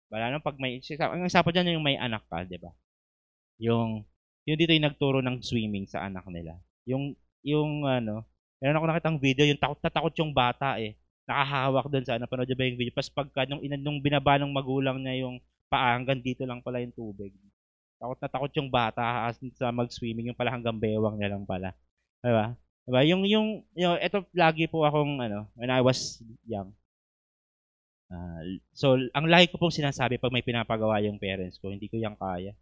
[0.10, 2.74] Wala nang pag may, ang usapan dyan yung may anak ka, di ba?
[3.62, 4.04] Yung,
[4.44, 6.58] yung dito yung nagturo ng swimming sa anak nila.
[6.86, 7.14] Yung,
[7.46, 8.26] yung ano,
[8.60, 10.98] meron ako nakitang video, yung takot na takot yung bata eh.
[11.26, 12.94] Nakahawak doon sa ano, panood ba yung video?
[12.94, 16.94] Pas pagka nung, nung binaba ng magulang niya yung paa, hanggang dito lang pala yung
[16.94, 17.34] tubig.
[18.06, 21.74] Takot na takot yung bata as sa mag-swimming, yung pala hanggang bewang niya lang pala.
[22.22, 22.54] Diba?
[22.86, 23.02] Diba?
[23.02, 26.70] Yung, yung, yung, ito lagi po akong, ano, when I was young,
[28.06, 31.98] Uh, so, ang lagi ko pong sinasabi pag may pinapagawa yung parents ko, hindi ko
[31.98, 32.54] yan kaya.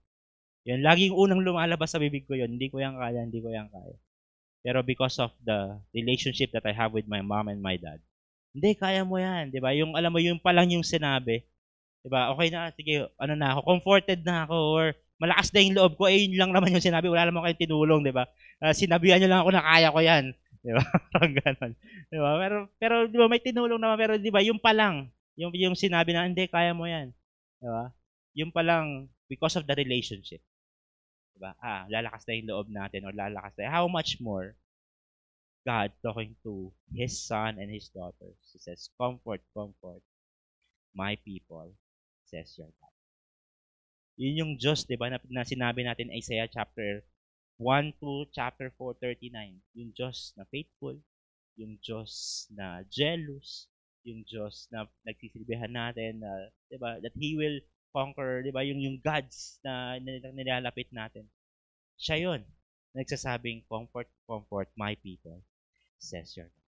[0.63, 3.51] Yan, lagi yung unang lumalabas sa bibig ko yun, hindi ko yan kaya, hindi ko
[3.51, 3.97] yan kaya.
[4.63, 7.99] Pero because of the relationship that I have with my mom and my dad,
[8.55, 9.75] hindi, kaya mo yan, di ba?
[9.75, 11.43] Yung, alam mo, yung pa lang yung sinabi,
[11.99, 12.31] di ba?
[12.31, 14.85] Okay na, sige, ano na ako, comforted na ako, or
[15.23, 18.01] malakas na yung loob ko, eh, yun lang naman yung sinabi, wala naman kayong tinulong,
[18.03, 18.27] di ba?
[18.59, 20.25] Uh, sinabihan nyo lang ako na kaya ko yan.
[20.59, 20.83] Di ba?
[21.15, 21.71] Parang ganon.
[22.11, 22.29] Di ba?
[22.35, 23.95] Pero, pero di ba, may tinulong naman.
[23.95, 25.07] Pero di ba, yung pa lang,
[25.39, 27.15] yung, yung sinabi na, hindi, kaya mo yan.
[27.63, 27.87] Di ba?
[28.35, 30.43] Yung pa lang, because of the relationship.
[31.31, 31.55] Di ba?
[31.63, 33.71] Ah, lalakas na yung loob natin or lalakas na.
[33.71, 34.59] How much more
[35.63, 38.35] God talking to His son and His daughters.
[38.51, 40.03] He says, comfort, comfort
[40.93, 41.71] my people,
[42.27, 42.92] says your God.
[44.13, 47.01] Yun yung Diyos, di ba, na, na sinabi natin Isaiah chapter
[47.57, 49.57] 1 to chapter 439.
[49.73, 51.01] Yung Diyos na faithful,
[51.57, 53.69] yung Diyos na jealous,
[54.05, 56.29] yung Diyos na nagsisilbihan natin, na,
[56.69, 57.57] di ba, that He will
[57.89, 59.97] conquer, di ba, yung, yung gods na
[60.33, 61.25] nilalapit natin.
[61.97, 62.41] Siya yun,
[62.93, 65.41] nagsasabing, comfort, comfort my people,
[65.97, 66.69] says your God.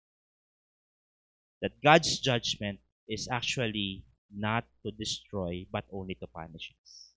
[1.62, 7.11] That God's judgment is actually not to destroy, but only to punish us.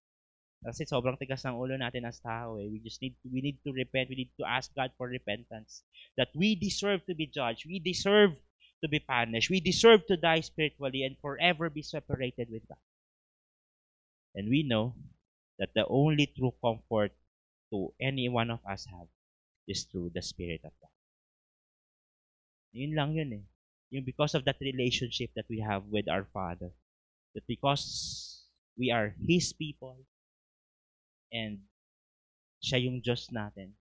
[0.64, 2.68] Kasi sobrang tigas ng ulo natin as tao eh.
[2.70, 4.10] We just need to, we need to repent.
[4.10, 5.84] We need to ask God for repentance.
[6.16, 7.68] That we deserve to be judged.
[7.68, 8.40] We deserve
[8.82, 9.50] to be punished.
[9.50, 12.82] We deserve to die spiritually and forever be separated with God.
[14.34, 14.96] And we know
[15.60, 17.12] that the only true comfort
[17.72, 19.08] to any one of us have
[19.68, 20.94] is through the Spirit of God.
[22.74, 23.46] Yun lang yun eh.
[23.90, 26.76] Yung because of that relationship that we have with our Father.
[27.34, 28.44] That because
[28.78, 30.04] we are His people,
[31.36, 31.60] and
[32.64, 33.76] siya yung Diyos natin.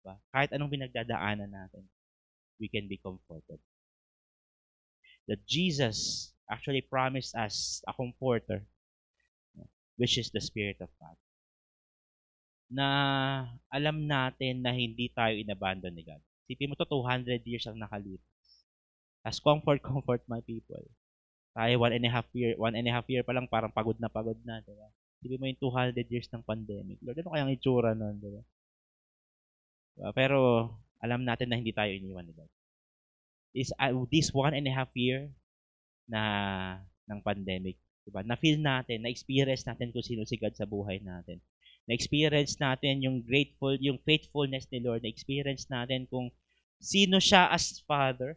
[0.00, 0.14] Diba?
[0.30, 1.84] Kahit anong pinagdadaanan natin,
[2.62, 3.58] we can be comforted.
[5.26, 8.62] That Jesus actually promised us a comforter,
[9.96, 11.16] which is the Spirit of God.
[12.68, 12.88] Na
[13.72, 16.20] alam natin na hindi tayo inabandon ni God.
[16.44, 18.28] Sipin mo to, 200 years ang nakalipas.
[19.24, 20.84] As comfort, comfort my people.
[21.56, 23.96] Tayo, one and a half year, one and a half year pa lang, parang pagod
[23.96, 24.88] na pagod na, diba?
[25.24, 27.00] Sige mo yung 200 years ng pandemic.
[27.00, 28.44] Lord, ano kayang itsura nun, di ba?
[29.96, 30.10] Diba?
[30.12, 30.68] Pero,
[31.00, 32.50] alam natin na hindi tayo iniwan ni God.
[33.56, 35.32] This, uh, this one and a half year
[36.04, 36.20] na
[37.08, 38.20] ng pandemic, di ba?
[38.20, 41.40] Na-feel natin, na-experience natin kung sino si God sa buhay natin.
[41.88, 45.00] Na-experience natin yung grateful, yung faithfulness ni Lord.
[45.08, 46.28] Na-experience natin kung
[46.84, 48.36] sino siya as Father,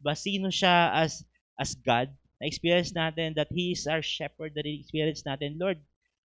[0.00, 1.28] ba sino siya as
[1.60, 2.08] as God.
[2.40, 4.56] Na-experience natin that He is our shepherd.
[4.56, 5.76] Na-experience natin, Lord,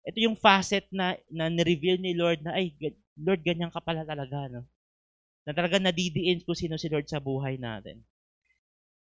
[0.02, 2.74] ito yung facet na, na ni-reveal ni Lord na, ay,
[3.14, 4.66] Lord, ganyan ka pala talaga, no?
[5.46, 8.02] Na talaga nadidiin kung sino si Lord sa buhay natin.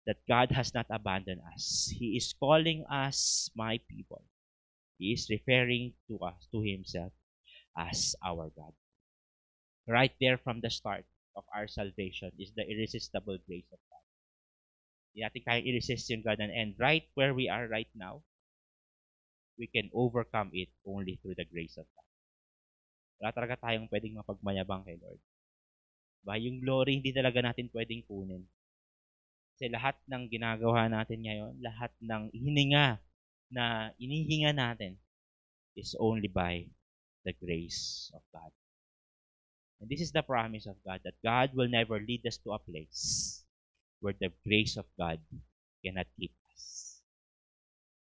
[0.03, 1.91] That God has not abandoned us.
[1.91, 4.23] He is calling us my people.
[4.99, 7.15] He is referring to us, to Himself,
[7.77, 8.75] as our God.
[9.87, 14.05] Right there from the start of our salvation is the irresistible grace of God.
[15.15, 16.43] Hindi natin kayang i-resist yung God.
[16.43, 18.27] And right where we are right now,
[19.59, 22.07] we can overcome it only through the grace of God.
[23.19, 25.19] Wala talaga tayong pwedeng mapagmayabang kay Lord.
[26.23, 28.47] Ba, yung glory hindi talaga natin pwedeng kunin.
[29.59, 33.03] Kasi lahat ng ginagawa natin ngayon, lahat ng hininga
[33.51, 34.95] na inihinga natin
[35.75, 36.63] is only by
[37.27, 38.55] the grace of God.
[39.83, 42.63] And this is the promise of God that God will never lead us to a
[42.63, 43.43] place
[43.99, 45.19] where the grace of God
[45.83, 46.31] cannot keep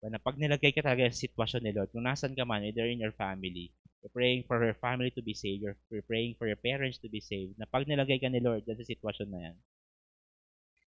[0.04, 3.00] na pag nilagay ka talaga sa sitwasyon ni Lord, kung nasan ka man, either in
[3.00, 3.72] your family,
[4.04, 7.18] you're praying for your family to be saved, you're praying for your parents to be
[7.18, 9.56] saved, na pag nilagay ka ni Lord sa sitwasyon na yan,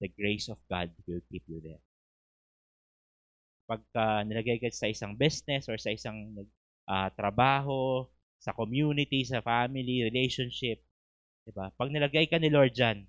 [0.04, 1.84] the grace of God will keep you there.
[3.70, 6.18] Pagka uh, nilagay ka sa isang business or sa isang
[6.89, 8.08] uh, trabaho,
[8.39, 10.80] sa community, sa family, relationship,
[11.50, 11.70] diba?
[11.76, 13.04] Pag nilagay ka ni Lord dyan,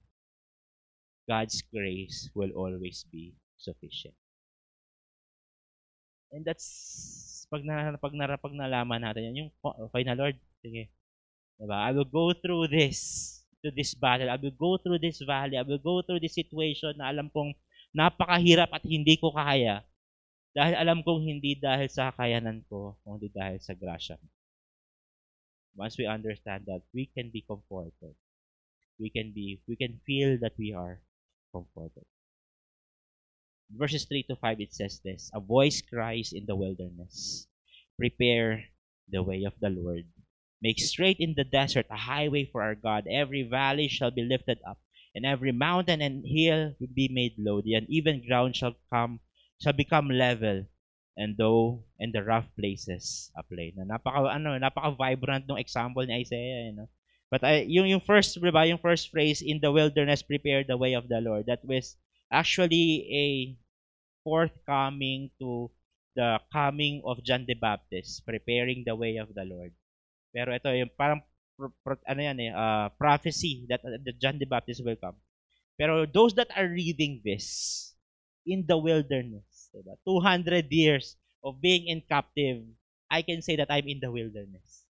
[1.28, 4.16] God's grace will always be sufficient.
[6.31, 6.66] And that's
[7.51, 9.51] pag na pag, na, pag nalaman natin yan, yung
[9.91, 10.87] okay na Lord, sige.
[11.59, 11.76] Diba?
[11.76, 12.99] I will go through this
[13.61, 14.31] to this battle.
[14.31, 15.59] I will go through this valley.
[15.59, 17.53] I will go through this situation na alam kong
[17.93, 19.83] napakahirap at hindi ko kaya.
[20.55, 24.16] Dahil alam kong hindi dahil sa kakayanan ko, kundi dahil sa grasya.
[25.74, 28.14] Once we understand that, we can be comforted.
[28.99, 31.03] We can be, we can feel that we are
[31.55, 32.07] comforted
[33.76, 37.46] verses 3 to 5, it says this A voice cries in the wilderness,
[37.98, 38.64] Prepare
[39.08, 40.06] the way of the Lord.
[40.62, 43.06] Make straight in the desert a highway for our God.
[43.10, 44.78] Every valley shall be lifted up,
[45.14, 47.60] and every mountain and hill will be made low.
[47.60, 49.20] The uneven ground shall come
[49.60, 50.64] shall become level,
[51.16, 53.76] and though in the rough places a plain.
[53.76, 56.88] Na napaka ano, napaka vibrant ng example ni Isaiah, you know?
[57.30, 61.06] But I, yung yung first, yung first phrase in the wilderness prepare the way of
[61.06, 61.46] the Lord.
[61.46, 61.94] That was
[62.32, 63.24] actually a
[64.22, 65.70] forthcoming to
[66.16, 69.72] the coming of John the Baptist, preparing the way of the Lord.
[70.30, 71.22] Pero ito yung parang
[71.58, 75.18] pro, pro, ano yan eh, uh, prophecy that uh, the John the Baptist will come.
[75.80, 77.90] Pero those that are reading this
[78.44, 79.96] in the wilderness, diba?
[80.04, 82.64] 200 years of being in captive,
[83.08, 84.84] I can say that I'm in the wilderness.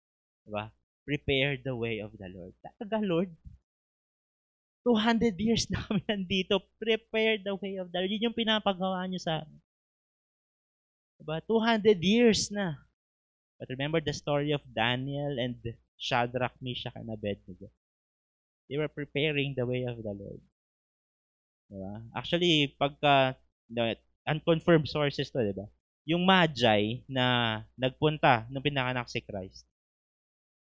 [0.48, 0.72] Diba?
[1.04, 2.52] Prepare the way of the Lord.
[2.60, 3.30] Talaga, Lord.
[4.88, 6.56] 200 years na kami nandito.
[6.80, 8.08] Prepare the way of the Lord.
[8.08, 9.60] Yun yung pinapagawa nyo sa amin.
[11.20, 11.44] Diba?
[11.44, 12.80] 200 years na.
[13.60, 15.60] But remember the story of Daniel and
[15.98, 17.68] Shadrach, Meshach, and Abednego.
[18.70, 20.40] They were preparing the way of the Lord.
[21.68, 22.08] Diba?
[22.16, 23.36] Actually, pagka
[24.24, 25.68] unconfirmed sources to, diba?
[26.08, 29.68] Yung Magi na nagpunta nung pinanganak si Christ,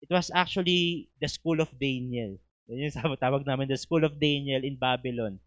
[0.04, 2.36] it was actually the school of Daniel.
[2.70, 5.38] Yun yung tawag namin, the school of Daniel in Babylon.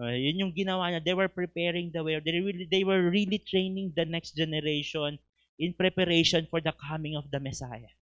[0.00, 1.04] Uh, yun yung ginawa niya.
[1.04, 2.16] They were preparing the way.
[2.24, 5.20] They, really, they were really training the next generation
[5.60, 7.92] in preparation for the coming of the Messiah.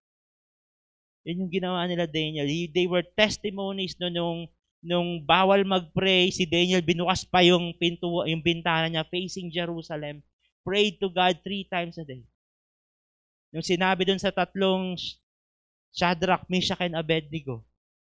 [1.27, 2.47] Yun yung ginawa nila Daniel.
[2.47, 4.47] They were testimonies no nung
[4.79, 10.23] nung bawal mag-pray, si Daniel binukas pa yung pinto, yung bintana niya facing Jerusalem.
[10.63, 12.23] Prayed to God three times a day.
[13.51, 14.95] Nung sinabi dun sa tatlong
[15.91, 17.65] Shadrach, Meshach, and Abednego,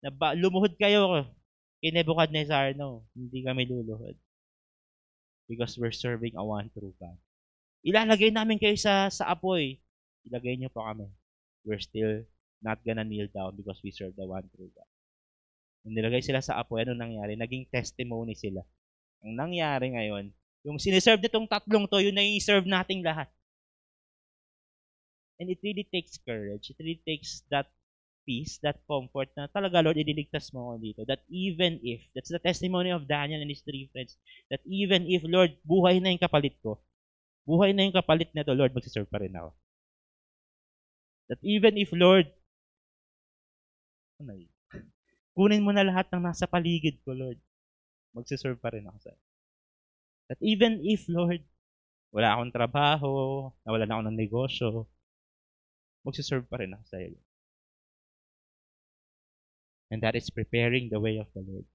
[0.03, 1.23] na ba, lumuhod kayo
[1.79, 4.19] kay Nebuchadnezzar, no, hindi kami luluhod.
[5.47, 7.15] Because we're serving a one true God.
[7.83, 9.79] Ilalagay namin kayo sa, sa apoy.
[10.27, 11.07] Ilagay niyo po kami.
[11.63, 12.27] We're still
[12.63, 14.87] not gonna kneel down because we serve the one true God.
[15.83, 17.35] Nung nilagay sila sa apoy, ano nangyari?
[17.35, 18.63] Naging testimony sila.
[19.23, 20.31] Ang nangyari ngayon,
[20.63, 23.27] yung siniserve nitong tatlong to, yun na yung serve nating lahat.
[25.43, 26.71] And it really takes courage.
[26.71, 27.67] It really takes that
[28.23, 31.01] peace, that comfort na talaga, Lord, iniligtas mo ako dito.
[31.07, 34.17] That even if, that's the testimony of Daniel and his three friends,
[34.51, 36.79] that even if, Lord, buhay na yung kapalit ko,
[37.43, 39.51] buhay na yung kapalit na to, Lord, magsiserve pa rin ako.
[41.31, 42.27] That even if, Lord,
[44.19, 44.39] ano?
[45.33, 47.39] Kunin mo na lahat ng nasa paligid ko, Lord.
[48.13, 49.21] Magsiserve pa rin ako sa'yo.
[50.29, 51.41] That even if, Lord,
[52.13, 54.67] wala akong trabaho, nawala na ako ng negosyo,
[56.05, 57.17] magsiserve pa rin ako sa'yo.
[59.93, 61.69] And that is preparing the way of the Lord.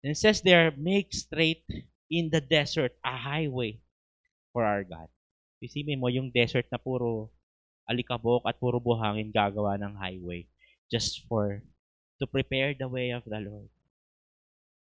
[0.00, 1.68] And it says there, make straight
[2.08, 3.84] in the desert a highway
[4.56, 5.12] for our God.
[5.60, 7.28] Isipin mo yung desert na puro
[7.84, 10.48] alikabok at puro buhangin gagawa ng highway
[10.88, 11.60] just for
[12.16, 13.68] to prepare the way of the Lord.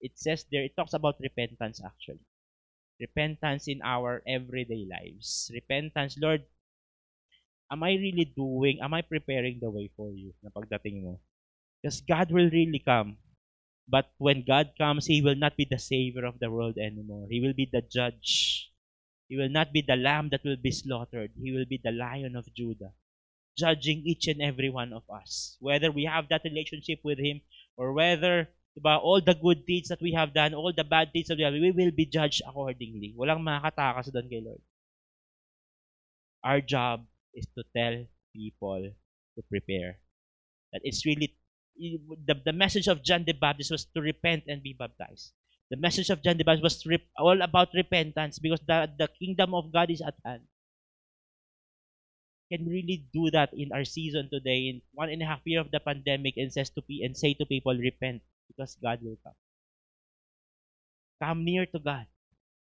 [0.02, 2.26] It says there, it talks about repentance actually.
[2.98, 5.54] Repentance in our everyday lives.
[5.54, 6.42] Repentance, Lord,
[7.70, 11.22] am I really doing, am I preparing the way for you na pagdating mo?
[11.82, 13.16] Because God will really come.
[13.88, 17.26] But when God comes, He will not be the Savior of the world anymore.
[17.28, 18.70] He will be the judge.
[19.28, 21.32] He will not be the lamb that will be slaughtered.
[21.40, 22.92] He will be the lion of Judah,
[23.56, 25.56] judging each and every one of us.
[25.60, 27.40] Whether we have that relationship with Him
[27.76, 31.28] or whether diba, all the good deeds that we have done, all the bad deeds
[31.28, 33.14] that we have, we will be judged accordingly.
[33.18, 34.62] Walang makakatakas doon kay Lord.
[36.42, 37.04] Our job
[37.34, 38.94] is to tell people
[39.34, 39.98] to prepare.
[40.72, 41.34] That it's really
[41.80, 45.32] the, the message of John the Baptist was to repent and be baptized.
[45.70, 49.54] The message of John the Baptist was rep- all about repentance because the, the kingdom
[49.54, 50.42] of God is at hand.
[52.50, 55.70] Can really do that in our season today, in one and a half year of
[55.70, 59.38] the pandemic, and says to be and say to people, repent because God will come.
[61.22, 62.06] Come near to God.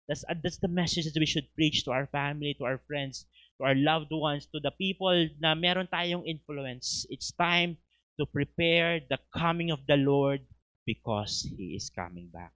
[0.08, 3.28] That's uh, that's the message that we should preach to our family, to our friends,
[3.60, 7.06] to our loved ones, to the people na meron tayong influence.
[7.12, 7.78] It's time
[8.18, 10.42] to prepare the coming of the Lord
[10.86, 12.54] because He is coming back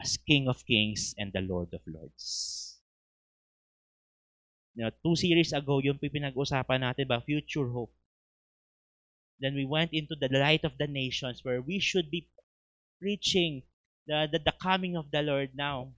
[0.00, 2.78] as King of Kings and the Lord of Lords.
[4.72, 7.92] You two series ago, yung pinag-usapan natin ba, future hope.
[9.36, 12.30] Then we went into the light of the nations where we should be
[12.96, 13.68] preaching
[14.06, 15.92] the, the, the coming of the Lord now.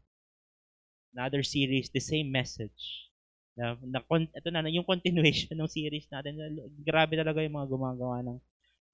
[1.15, 3.07] Another series, the same message.
[3.55, 6.35] Na, na, ito na, yung continuation ng series natin.
[6.83, 8.43] Grabe talaga yung mga gumagawa ng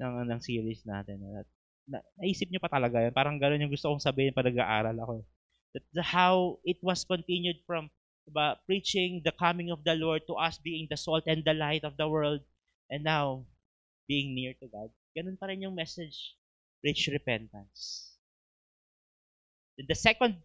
[0.00, 1.20] ng, ng series natin.
[1.36, 1.48] At,
[1.84, 3.12] na, naisip nyo pa talaga yun.
[3.12, 5.14] Parang gano'n yung gusto kong sabihin pa nag-aaral ako.
[5.76, 7.92] That how it was continued from
[8.26, 11.84] diba, preaching the coming of the Lord to us being the salt and the light
[11.84, 12.40] of the world
[12.88, 13.46] and now
[14.08, 14.90] being near to God.
[15.14, 16.34] Ganun pa rin yung message.
[16.80, 18.16] Preach repentance.
[19.76, 20.40] In the second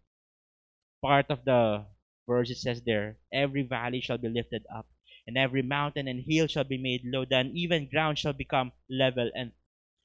[1.02, 1.86] part of the
[2.28, 4.86] verse, it says there, Every valley shall be lifted up
[5.28, 9.32] and every mountain and hill shall be made low, then even ground shall become level,
[9.36, 9.52] and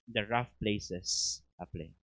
[0.08, 1.94] the rough places a plain.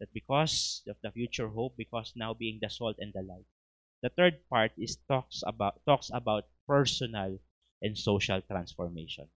[0.00, 3.46] That because of the future hope, because now being the salt and the light.
[4.02, 7.38] The third part is talks about talks about personal
[7.80, 9.28] and social transformation.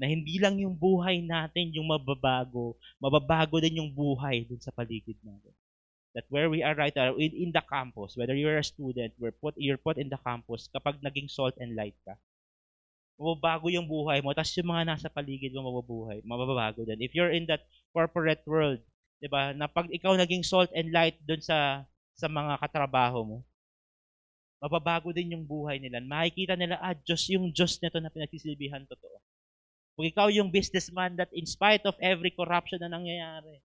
[0.00, 5.20] na hindi lang yung buhay natin yung mababago, mababago din yung buhay dun sa paligid
[5.20, 5.52] natin.
[6.10, 9.34] That where we are right now, in, in the campus, whether you're a student, we're
[9.34, 12.18] put, you're put in the campus, kapag naging salt and light ka,
[13.20, 17.04] mababago yung buhay mo, tapos yung mga nasa paligid mo mababuhay, mababago din.
[17.04, 18.80] If you're in that corporate world,
[19.20, 21.84] 'di ba, na pag ikaw naging salt and light doon sa
[22.16, 23.38] sa mga katrabaho mo,
[24.60, 26.00] mababago din yung buhay nila.
[26.00, 29.20] Makikita nila, ah, Diyos yung Diyos nito na pinagsisilbihan totoo.
[29.96, 33.60] Kung ikaw yung businessman that in spite of every corruption na nangyayari,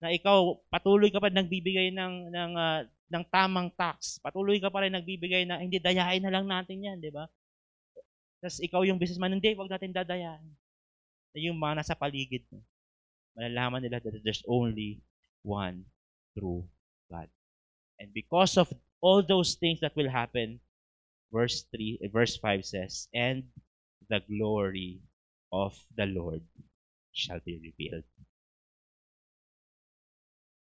[0.00, 4.84] na ikaw patuloy ka pa nagbibigay ng ng uh, ng tamang tax, patuloy ka pa
[4.84, 7.24] rin nagbibigay na hindi dayain na lang natin 'yan, 'di ba?
[8.40, 10.52] Tapos ikaw yung businessman, hindi, wag natin dadayain.
[11.36, 12.60] Yung mga nasa paligid mo,
[13.36, 15.00] malalaman nila that there's only
[15.44, 15.84] one
[16.32, 16.64] true
[17.10, 17.28] God.
[18.00, 20.60] And because of all those things that will happen,
[21.32, 23.44] verse 3, eh, verse 5 says, and
[24.08, 25.00] the glory
[25.52, 26.44] of the Lord
[27.12, 28.04] shall be revealed.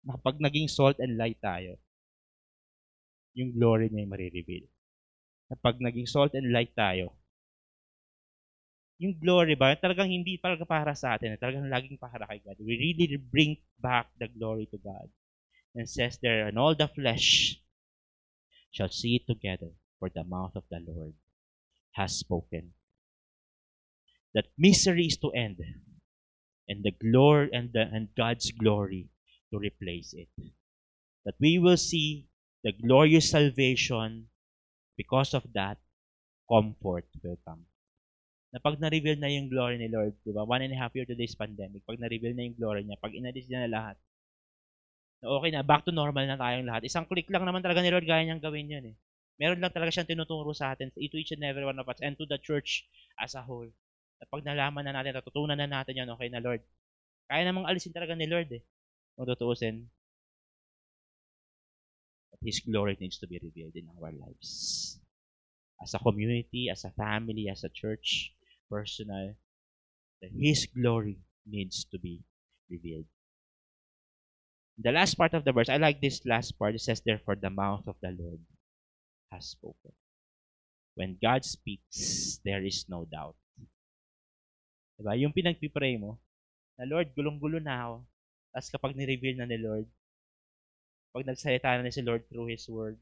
[0.04, 1.80] Kapag naging salt and light tayo,
[3.34, 4.66] yung glory niya ay marireveal.
[5.48, 7.16] Kapag naging salt and light tayo,
[9.00, 12.56] yung glory ba, talagang hindi talaga para sa atin, talagang laging para kay God.
[12.62, 15.10] We really bring back the glory to God.
[15.74, 17.58] And says there, and all the flesh
[18.70, 21.18] shall see it together, for the mouth of the Lord
[21.98, 22.78] has spoken.
[24.34, 25.58] That misery is to end,
[26.68, 29.10] and the glory and the and God's glory
[29.54, 30.28] to replace it.
[31.22, 32.26] That we will see
[32.66, 34.26] the glorious salvation
[34.98, 35.78] because of that
[36.50, 37.70] comfort will come
[38.54, 40.46] na pag na-reveal na yung glory ni Lord, di ba?
[40.46, 43.10] One and a half year to this pandemic, pag na-reveal na yung glory niya, pag
[43.10, 43.96] inalis niya na lahat,
[45.18, 46.86] na okay na, back to normal na tayong lahat.
[46.86, 48.96] Isang click lang naman talaga ni Lord, gaya niyang gawin yun eh.
[49.42, 52.14] Meron lang talaga siyang tinuturo sa atin, to each and every one of us, and
[52.14, 52.86] to the church
[53.18, 53.66] as a whole.
[54.22, 56.62] At pag nalaman na natin, natutunan na natin yan, okay na Lord.
[57.26, 58.62] Kaya namang alisin talaga ni Lord eh.
[59.14, 59.90] Kung tutuusin.
[62.44, 65.00] His glory needs to be revealed in our lives.
[65.80, 68.36] As a community, as a family, as a church,
[68.68, 69.32] personal,
[70.20, 72.20] that His glory needs to be
[72.68, 73.08] revealed.
[74.76, 76.74] The last part of the verse, I like this last part.
[76.74, 78.40] It says, Therefore, the mouth of the Lord
[79.32, 79.92] has spoken.
[80.94, 83.36] When God speaks, there is no doubt.
[85.00, 85.18] Diba?
[85.18, 86.18] Yung pinagpipray mo,
[86.78, 87.96] na Lord, gulong-gulo na ako.
[88.54, 89.90] Tapos kapag ni-reveal na ni Lord,
[91.10, 92.94] pag nagsalita na ni si Lord through His Word,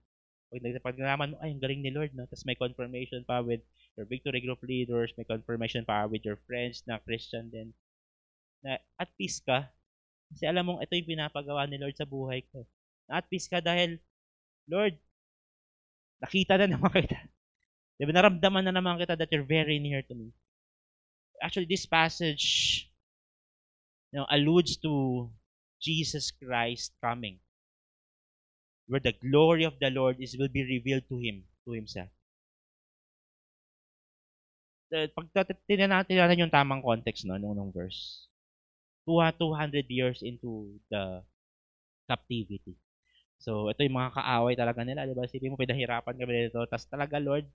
[0.48, 2.24] pag, pag nalaman mo, ay, ang galing ni Lord, no?
[2.24, 3.61] Tapos may confirmation pa with
[3.96, 7.76] your victory group leaders, may confirmation pa with your friends na Christian din.
[8.64, 9.68] Na at peace ka.
[10.32, 12.64] Kasi alam mong ito yung pinapagawa ni Lord sa buhay ko.
[13.09, 14.00] Na at peace ka dahil,
[14.68, 14.96] Lord,
[16.20, 17.20] nakita na naman kita.
[18.00, 20.32] Diba, naramdaman na naman kita that you're very near to me.
[21.44, 22.88] Actually, this passage
[24.12, 25.28] you know, alludes to
[25.83, 27.43] Jesus Christ coming
[28.87, 32.11] where the glory of the Lord is will be revealed to him, to himself.
[34.93, 38.28] Pag tinan natin yung tamang context no, nung, nung verse,
[39.09, 41.24] 200 years into the
[42.05, 42.76] captivity.
[43.43, 45.26] So, ito yung mga kaaway talaga nila, di ba?
[45.26, 46.62] Sige mo, pinahirapan kami dito.
[46.68, 47.49] Tapos talaga, Lord,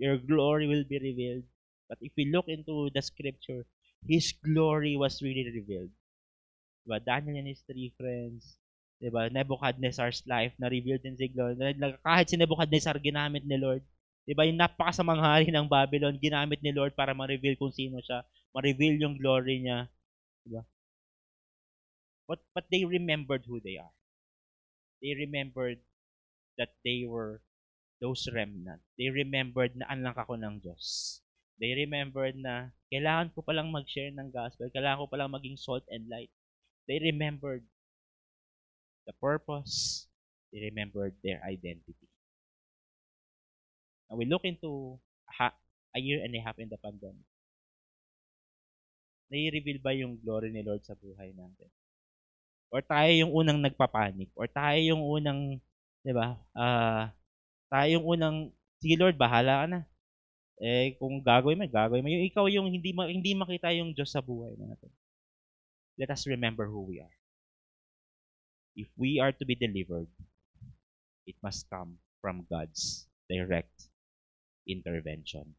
[0.00, 1.44] your glory will be revealed.
[1.90, 3.68] But if we look into the scripture,
[4.06, 5.92] His glory was really revealed.
[6.86, 7.02] Diba?
[7.02, 8.62] Daniel and his three friends,
[9.02, 9.28] 'Di ba?
[9.28, 11.58] Nebuchadnezzar's life na revealed si Lord.
[12.00, 13.82] Kahit si Nebuchadnezzar ginamit ni Lord.
[14.24, 14.46] 'Di ba?
[14.46, 18.22] Yung napakasamang hari ng Babylon ginamit ni Lord para ma-reveal kung sino siya,
[18.54, 19.90] ma-reveal yung glory niya.
[20.46, 20.62] 'Di ba?
[22.30, 23.94] But but they remembered who they are.
[25.02, 25.82] They remembered
[26.56, 27.44] that they were
[28.00, 28.80] those remnant.
[28.96, 31.20] They remembered na anak ako ng Diyos.
[31.56, 34.68] They remembered na kailangan ko palang mag-share ng gospel.
[34.72, 36.32] Kailangan ko palang maging salt and light.
[36.86, 37.66] They remembered
[39.06, 40.06] the purpose,
[40.50, 42.10] they remembered their identity.
[44.10, 45.50] Now we look into a,
[45.94, 47.26] a year and a half in the pandemic.
[49.26, 51.66] Nai-reveal ba yung glory ni Lord sa buhay natin?
[52.70, 54.30] Or tayo yung unang nagpapanik?
[54.38, 55.58] Or tayo yung unang,
[56.06, 57.10] di ba, uh,
[57.66, 58.36] tayo yung unang,
[58.78, 59.80] sige Lord, bahala ka na.
[60.62, 62.08] Eh, kung gagawin mo, gagawin mo.
[62.08, 64.90] Yung ikaw yung hindi, hindi makita yung Diyos sa buhay natin.
[65.98, 67.16] Let us remember who we are.
[68.76, 70.06] if we are to be delivered,
[71.26, 73.88] it must come from God's direct
[74.68, 75.56] intervention.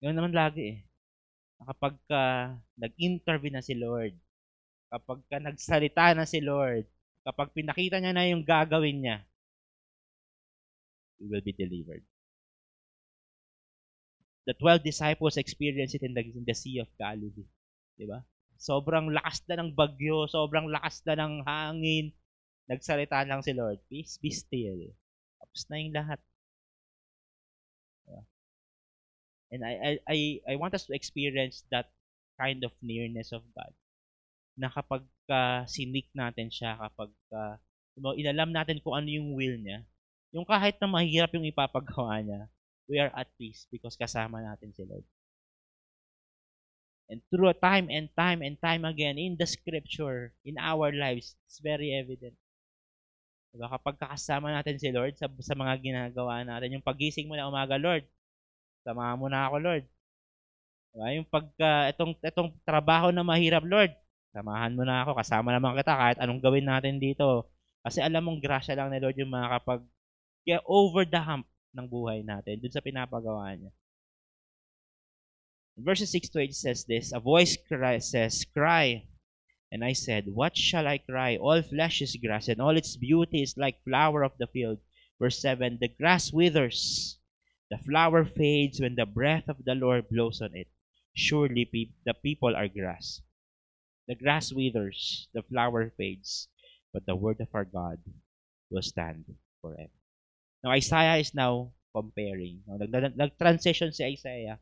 [0.00, 0.78] Yun naman lagi eh.
[1.60, 4.16] Kapag ka nag-intervene na si Lord,
[4.88, 6.88] kapag ka nagsalita na si Lord,
[7.20, 9.18] kapag pinakita niya na yung gagawin niya,
[11.20, 12.00] we will be delivered.
[14.50, 17.46] The 12 disciples experienced it in the, in the Sea of Galilee.
[17.94, 18.18] Di ba?
[18.58, 22.10] Sobrang lakas na ng bagyo, sobrang lakas na ng hangin.
[22.66, 24.90] Nagsalita lang si Lord, peace, be still.
[25.38, 26.18] Tapos na yung lahat.
[29.50, 31.90] And I, I, I, I want us to experience that
[32.38, 33.74] kind of nearness of God.
[34.54, 37.58] Na kapag uh, sinik natin siya, kapag uh,
[38.14, 39.82] inalam natin kung ano yung will niya,
[40.30, 42.46] yung kahit na mahirap yung ipapagawa niya,
[42.90, 45.06] we are at peace because kasama natin si Lord.
[47.06, 51.62] And through time and time and time again in the scripture, in our lives, it's
[51.62, 52.34] very evident.
[53.50, 53.66] Diba?
[53.66, 57.74] Kapag kakasama natin si Lord sa, sa mga ginagawa natin, yung pagising mo na umaga,
[57.78, 58.06] Lord,
[58.86, 59.84] samahan mo na ako, Lord.
[60.94, 61.06] Diba?
[61.18, 63.90] Yung pag, uh, itong, itong trabaho na mahirap, Lord,
[64.30, 67.50] samahan mo na ako, kasama naman kita kahit anong gawin natin dito.
[67.82, 69.82] Kasi alam mong grasya lang ni Lord yung makakapag
[70.46, 71.44] get over the hump
[71.76, 73.72] ng buhay natin dun sa pinapagawa niya.
[75.80, 79.08] Verses 6 to 8 says this, A voice cry, says, Cry,
[79.70, 81.36] And I said, What shall I cry?
[81.36, 84.78] All flesh is grass, and all its beauty is like flower of the field.
[85.20, 87.18] Verse 7 The grass withers,
[87.70, 90.66] the flower fades when the breath of the Lord blows on it.
[91.14, 93.22] Surely pe- the people are grass.
[94.08, 96.48] The grass withers, the flower fades,
[96.92, 97.98] but the word of our God
[98.70, 99.24] will stand
[99.62, 99.99] forever.
[100.60, 102.60] Now, Isaiah is now comparing.
[102.68, 102.76] No,
[103.16, 104.60] nag-transition si Isaiah.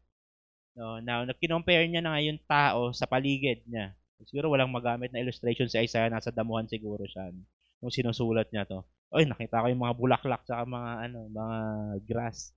[0.79, 3.93] No, now, nag-compare niya na ngayon tao sa paligid niya.
[4.27, 7.31] Siguro walang magamit na illustration si Isaiah, nasa damuhan siguro siya
[7.79, 8.83] nung sinusulat niya to.
[9.15, 11.59] Oy, nakita ko yung mga bulaklak sa mga ano, mga
[12.07, 12.51] grass.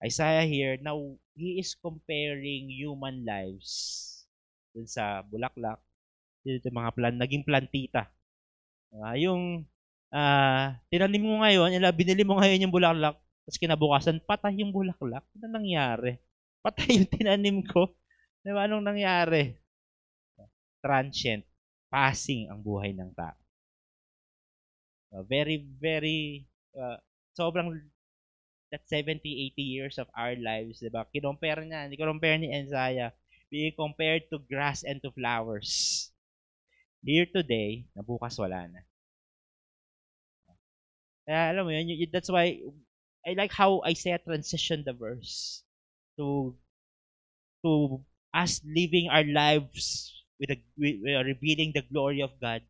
[0.00, 0.96] Isaiah here, now
[1.36, 3.70] he is comparing human lives
[4.72, 5.78] dun sa bulaklak,
[6.40, 8.08] dito mga plan, naging plantita.
[8.90, 9.42] Uh, yung
[10.14, 13.16] uh, tinanim mo ngayon, ila binili mo ngayon yung bulaklak,
[13.46, 15.24] tapos kinabukasan, patay yung bulaklak.
[15.38, 16.20] Ano nangyari?
[16.64, 17.88] Patay yung tinanim ko.
[18.44, 18.68] Di ba?
[18.68, 19.56] Anong nangyari?
[20.80, 21.44] transient,
[21.92, 23.36] passing ang buhay ng tao.
[25.12, 26.96] Uh, very, very, uh,
[27.36, 27.76] sobrang
[28.70, 29.20] that 70,
[29.58, 31.04] 80 years of our lives, di ba?
[31.10, 33.10] Kinompare niya, hindi compare ni Isaiah,
[33.50, 36.08] being compared to grass and to flowers.
[37.02, 38.86] Here today, na bukas wala na.
[41.30, 42.58] Kaya alam mo yun, that's why
[43.22, 45.62] I like how Isaiah transitioned the verse
[46.18, 46.58] to
[47.62, 48.02] to
[48.34, 50.10] us living our lives
[50.42, 52.66] with, the, with uh, revealing the glory of God,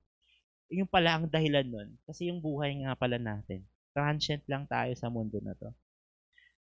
[0.69, 1.89] yung pala ang dahilan nun.
[2.05, 3.65] Kasi yung buhay nga pala natin.
[3.97, 5.73] Transient lang tayo sa mundo na to.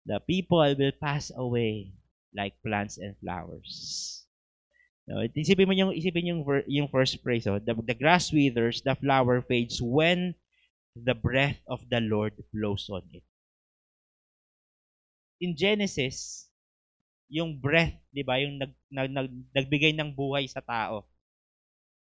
[0.06, 1.98] The people will pass away
[2.30, 4.22] like plants and flowers.
[5.10, 8.94] No, isipin mo yung isipin yung yung first phrase oh, the, the grass withers, the
[8.94, 10.36] flower fades when
[10.96, 13.24] the breath of the Lord blows on it.
[15.38, 16.48] In Genesis,
[17.28, 21.04] yung breath, 'di ba, yung nag, nag, nag, nagbigay ng buhay sa tao.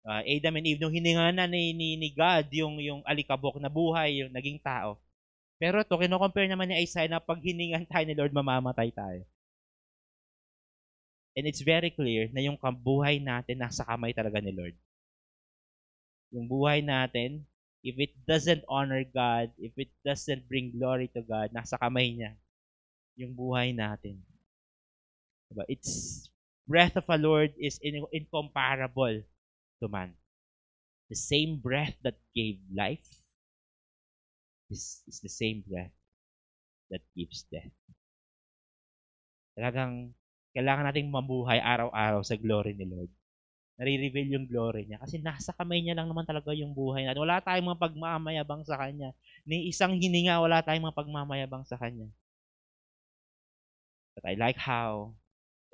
[0.02, 3.70] Uh, Adam and Eve nung hininga na ni, ni, ni God yung yung alikabok na
[3.70, 4.98] buhay, yung naging tao.
[5.62, 9.22] Pero to kino-compare naman ni Isaiah na pag hiningan tayo ni Lord, mamamatay tayo.
[11.38, 14.76] And it's very clear na yung buhay natin nasa kamay talaga ni Lord.
[16.34, 17.46] Yung buhay natin,
[17.82, 22.38] if it doesn't honor God, if it doesn't bring glory to God, nasa kamay niya
[23.18, 24.22] yung buhay natin.
[25.50, 25.66] Diba?
[25.68, 26.24] Its
[26.64, 29.26] breath of a Lord is in, incomparable
[29.82, 30.14] to man.
[31.10, 33.04] The same breath that gave life
[34.70, 35.92] is, is the same breath
[36.88, 37.74] that gives death.
[39.58, 40.16] Talagang
[40.56, 43.12] kailangan nating mabuhay araw-araw sa glory ni Lord.
[43.82, 45.02] Nare-reveal yung glory niya.
[45.02, 47.18] Kasi nasa kamay niya lang naman talaga yung buhay natin.
[47.18, 49.10] Wala tayong mga pagmamayabang sa Kanya.
[49.42, 52.06] Ni isang hininga, wala tayong mga pagmamayabang sa Kanya.
[54.14, 55.18] But I like how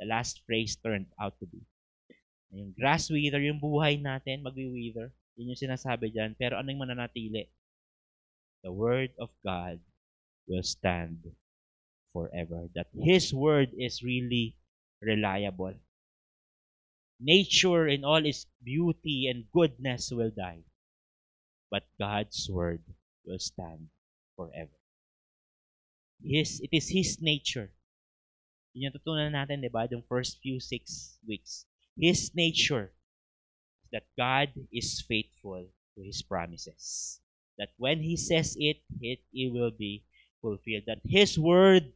[0.00, 1.60] the last phrase turned out to be.
[2.48, 5.12] Yung grass wither, yung buhay natin, magwi-wither.
[5.36, 6.32] Yun yung sinasabi dyan.
[6.32, 7.52] Pero ano yung mananatili?
[8.64, 9.84] The word of God
[10.48, 11.28] will stand
[12.16, 12.72] forever.
[12.72, 14.56] That His word is really
[15.04, 15.76] reliable.
[17.20, 20.62] Nature in all its beauty and goodness will die.
[21.70, 22.82] But God's word
[23.26, 23.90] will stand
[24.36, 24.78] forever.
[26.22, 27.70] His, it is His nature
[28.78, 29.90] yun yung tutunan natin, di ba?
[29.90, 31.66] Yung first few six weeks.
[31.98, 32.94] His nature
[33.90, 37.18] that God is faithful to His promises.
[37.58, 40.06] That when He says it, it, it will be
[40.38, 40.86] fulfilled.
[40.86, 41.90] That His word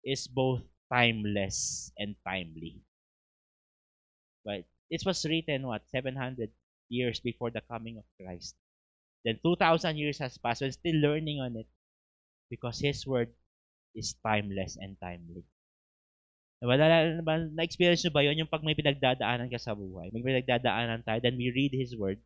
[0.00, 2.80] is both timeless and timely.
[4.46, 6.54] But this was written, what, 700
[6.86, 8.54] years before the coming of Christ.
[9.26, 10.62] Then 2,000 years has passed.
[10.62, 11.66] We're still learning on it
[12.46, 13.34] because His word
[13.90, 15.42] is timeless and timely.
[16.62, 16.78] Na,
[17.52, 18.38] na-experience nyo ba yun?
[18.38, 22.16] Yung pag may pinagdadaanan ka sa buhay, may pinagdadaanan tayo, then we read His Word,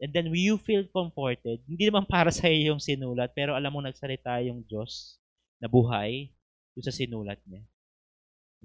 [0.00, 1.60] and then you feel comforted.
[1.68, 5.20] Hindi naman para sa iyo yung sinulat, pero alam mo nagsalita yung Diyos
[5.60, 6.32] na buhay
[6.72, 7.60] doon sa sinulat niya.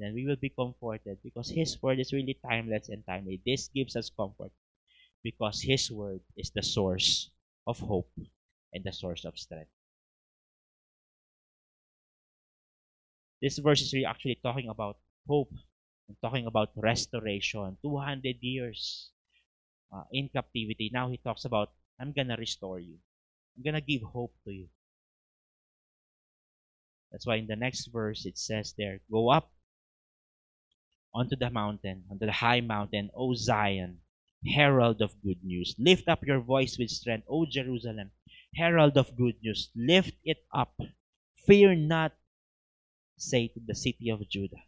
[0.02, 3.40] Then we will be comforted because His Word is really timeless and timely.
[3.45, 4.52] This gives us comfort
[5.23, 7.30] because His Word is the source
[7.68, 8.10] of hope
[8.73, 9.69] and the source of strength.
[13.41, 14.98] This verse is really actually talking about
[15.28, 15.53] hope
[16.07, 17.78] and talking about restoration.
[17.82, 19.11] 200 years
[19.94, 20.90] uh, in captivity.
[20.91, 21.69] Now he talks about,
[21.99, 22.98] I'm going to restore you.
[23.56, 24.68] I'm going to give hope to you.
[27.11, 29.52] That's why in the next verse it says there, Go up
[31.13, 33.99] onto the mountain, onto the high mountain, O Zion,
[34.45, 35.75] herald of good news.
[35.77, 38.11] Lift up your voice with strength, O Jerusalem,
[38.55, 39.69] herald of good news.
[39.75, 40.73] Lift it up.
[41.45, 42.13] Fear not,
[43.17, 44.63] say to the city of Judah.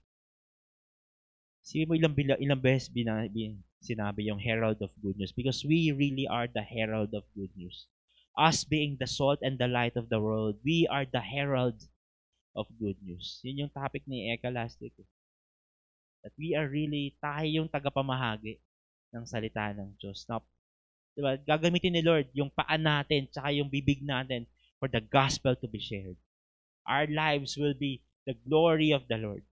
[1.64, 2.12] Sige mo ilang,
[2.44, 6.64] ilang beses bina, bin, sinabi yung herald of good news because we really are the
[6.64, 7.88] herald of good news.
[8.36, 11.80] Us being the salt and the light of the world, we are the herald
[12.52, 13.40] of good news.
[13.48, 14.94] Yun yung topic ni Eka last week.
[15.00, 15.08] Eh.
[16.24, 18.58] That we are really, tayo yung tagapamahagi
[19.12, 20.24] ng salita ng Diyos.
[20.26, 20.40] Na,
[21.14, 24.48] diba, gagamitin ni Lord yung paan natin tsaka yung bibig natin
[24.80, 26.18] for the gospel to be shared.
[26.88, 29.44] Our lives will be the glory of the Lord.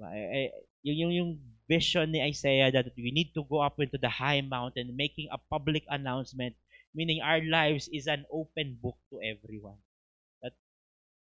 [0.00, 0.50] Eh, eh,
[0.84, 1.30] yung, yung, yung
[1.68, 5.36] vision ni Isaiah that we need to go up into the high mountain making a
[5.36, 6.56] public announcement
[6.94, 9.78] meaning our lives is an open book to everyone.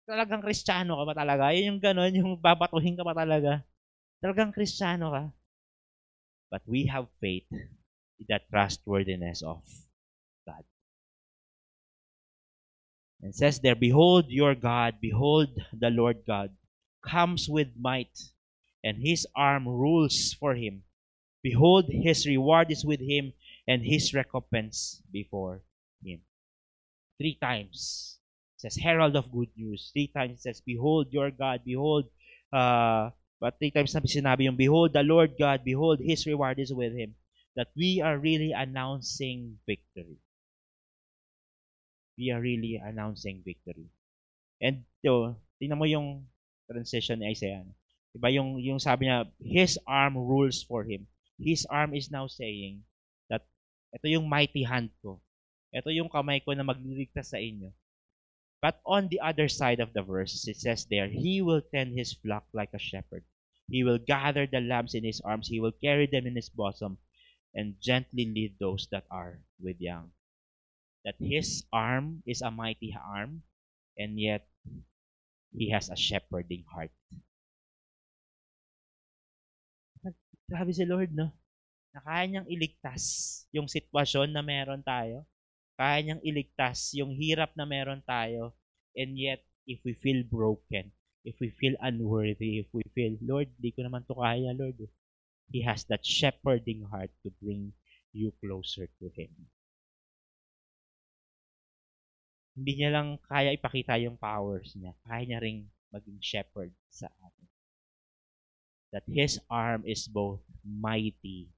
[0.06, 1.50] That talagang kristyano ka ba talaga?
[1.50, 3.66] Yun yung ganon, yung babatuhin ka pa talaga.
[4.22, 5.24] Talagang kristyano ka.
[6.46, 9.66] But we have faith in the trustworthiness of
[10.46, 10.62] God.
[13.18, 16.54] And says there, Behold your God, behold the Lord God,
[17.02, 18.14] comes with might,
[18.86, 20.86] and his arm rules for him.
[21.42, 23.34] Behold, his reward is with him,
[23.66, 25.62] and his recompense before
[25.98, 26.22] him.
[27.18, 28.15] Three times.
[28.56, 29.92] It says, Herald of good news.
[29.92, 32.08] Three times it says, Behold your God, behold,
[32.52, 33.10] uh,
[33.40, 36.96] but three times nabi sinabi yung, Behold the Lord God, behold, his reward is with
[36.96, 37.14] him.
[37.56, 40.20] That we are really announcing victory
[42.16, 43.92] we are really announcing victory.
[44.60, 46.24] And to, tingnan mo yung
[46.64, 47.62] transition ni Isaiah.
[48.16, 51.04] Diba yung, yung sabi niya, His arm rules for him.
[51.36, 52.80] His arm is now saying
[53.28, 53.44] that
[53.92, 55.20] ito yung mighty hand ko.
[55.68, 57.68] Ito yung kamay ko na magliligtas sa inyo.
[58.62, 62.14] But on the other side of the verse, it says there, He will tend His
[62.14, 63.24] flock like a shepherd.
[63.68, 65.48] He will gather the lambs in His arms.
[65.48, 66.98] He will carry them in His bosom
[67.54, 70.12] and gently lead those that are with young
[71.06, 73.46] that his arm is a mighty arm,
[73.94, 74.42] and yet
[75.54, 76.90] he has a shepherding heart.
[80.50, 81.30] Grabe si Lord, no?
[81.94, 85.22] Na kaya niyang iligtas yung sitwasyon na meron tayo.
[85.76, 88.56] Kaya niyang iligtas yung hirap na meron tayo.
[88.96, 90.88] And yet, if we feel broken,
[91.20, 94.80] if we feel unworthy, if we feel, Lord, di ko naman to kaya, Lord.
[95.52, 97.76] He has that shepherding heart to bring
[98.10, 99.30] you closer to Him.
[102.56, 104.96] Hindi niya lang kaya ipakita yung powers niya.
[105.04, 107.48] Kaya niya ring maging shepherd sa atin.
[108.96, 111.52] That His arm is both mighty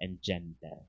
[0.00, 0.88] and gentle.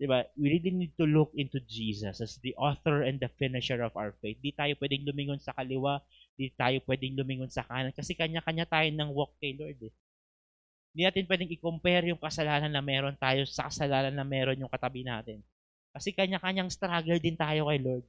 [0.00, 3.28] That, di ba, we really need to look into Jesus as the author and the
[3.36, 4.40] finisher of our faith.
[4.40, 6.00] Di tayo pwedeng lumingon sa kaliwa,
[6.40, 9.76] di tayo pwedeng lumingon sa kanan, kasi kanya-kanya tayo ng walk kay Lord.
[9.84, 9.92] Eh.
[10.96, 15.04] Hindi natin pwedeng i-compare yung kasalanan na meron tayo sa kasalanan na meron yung katabi
[15.04, 15.44] natin.
[15.92, 18.04] Kasi kanya-kanyang struggle din tayo kay Lord.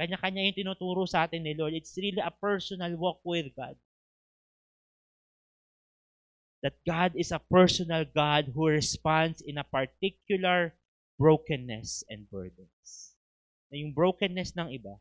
[0.00, 1.76] Kanya-kanya yung tinuturo sa atin ni Lord.
[1.76, 3.76] It's really a personal walk with God.
[6.64, 10.72] That God is a personal God who responds in a particular
[11.16, 13.16] brokenness and burdens.
[13.72, 14.96] Na yung brokenness ng iba,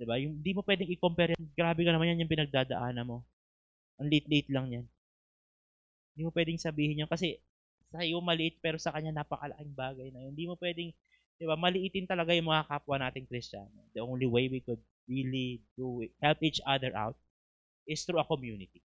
[0.00, 0.16] Diba?
[0.16, 1.44] Yung di mo pwedeng i-compare yan.
[1.52, 3.20] Grabe ka naman yan yung pinagdadaanan mo.
[4.00, 4.86] Ang late-late lang yan.
[6.16, 7.36] Hindi mo pwedeng sabihin yan kasi
[7.92, 10.32] sa iyo maliit pero sa kanya napakalaking bagay na yun.
[10.32, 10.88] Hindi mo pwedeng,
[11.36, 13.92] di ba, maliitin talaga yung mga kapwa nating Kristiyano.
[13.92, 17.20] The only way we could really do it, help each other out
[17.84, 18.80] is through a community.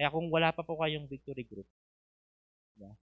[0.00, 1.68] Kaya kung wala pa po kayong victory group,
[2.72, 2.96] diba?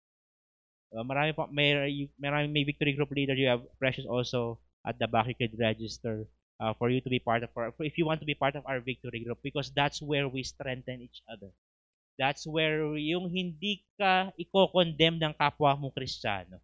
[0.94, 1.74] Diba, marami pa, may,
[2.22, 6.30] marami may victory group leader, you have Precious also at the back, you could register
[6.62, 8.62] uh, for you to be part of our, if you want to be part of
[8.70, 11.50] our victory group because that's where we strengthen each other.
[12.14, 16.62] That's where yung hindi ka iko-condemn ng kapwa mo Kristiyano.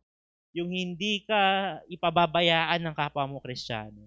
[0.53, 4.05] Yung hindi ka ipababayaan ng kapwa mo Kristiyano.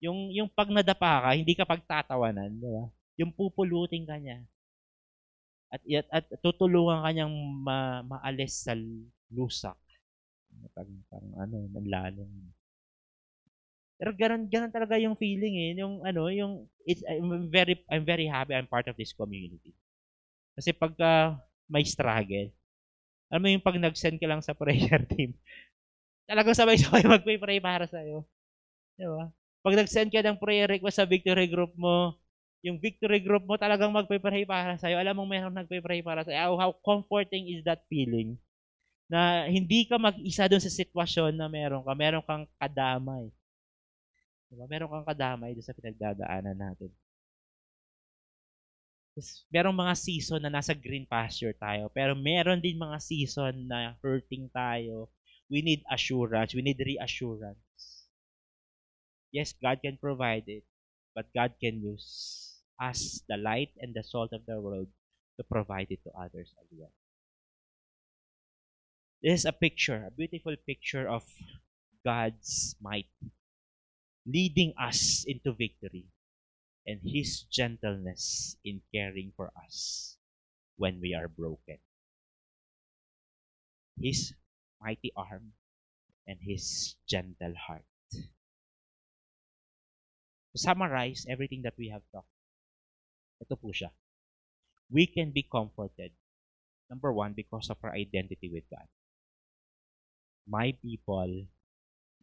[0.00, 2.88] Yung yung pag nadapa ka, hindi ka pagtatawanan, di ba?
[3.18, 4.46] yung pupulutin ka niya.
[5.68, 8.72] At, at, at tutulungan ka niyang ma, maalis sa
[9.32, 9.76] lusak.
[10.74, 12.30] Parang, parang ano, manlalim.
[13.98, 15.70] Pero ganun, ganun talaga yung feeling eh.
[15.82, 19.74] Yung ano, yung, it's, I'm very, I'm very happy I'm part of this community.
[20.54, 21.34] Kasi pagka
[21.66, 22.50] may struggle,
[23.28, 25.34] alam mo yung pag nag-send ka lang sa prayer team,
[26.30, 28.24] talagang sabay-sabay mag-pray para sa'yo.
[28.96, 29.28] Di ba?
[29.62, 32.16] Pag nag-send ka ng prayer request sa victory group mo,
[32.62, 34.98] yung victory group mo talagang magpe-pray para sa'yo.
[34.98, 36.58] Alam mo mayroong nagpe-pray para sa'yo.
[36.58, 38.38] How comforting is that feeling?
[39.08, 41.92] Na hindi ka mag-isa doon sa sitwasyon na meron ka.
[41.96, 43.32] Meron kang kadamay.
[44.52, 44.68] Diba?
[44.68, 46.92] Meron kang kadamay doon sa pinagdadaanan natin.
[49.18, 51.90] Tapos, merong mga season na nasa green pasture tayo.
[51.90, 55.10] Pero meron din mga season na hurting tayo.
[55.50, 56.54] We need assurance.
[56.54, 57.58] We need reassurance.
[59.34, 60.62] Yes, God can provide it.
[61.18, 62.06] But God can use
[62.78, 64.86] us, the light and the salt of the world,
[65.34, 66.94] to provide it to others as well.
[69.18, 71.26] This is a picture, a beautiful picture of
[72.04, 73.10] God's might
[74.24, 76.06] leading us into victory
[76.86, 80.16] and His gentleness in caring for us
[80.76, 81.78] when we are broken.
[83.98, 84.34] His
[84.80, 85.52] mighty arm
[86.28, 87.88] and His gentle heart.
[90.52, 92.30] To summarize everything that we have talked,
[93.42, 93.90] ito po siya.
[94.92, 96.12] We can be comforted.
[96.88, 98.86] Number one, because of our identity with God.
[100.48, 101.44] My people,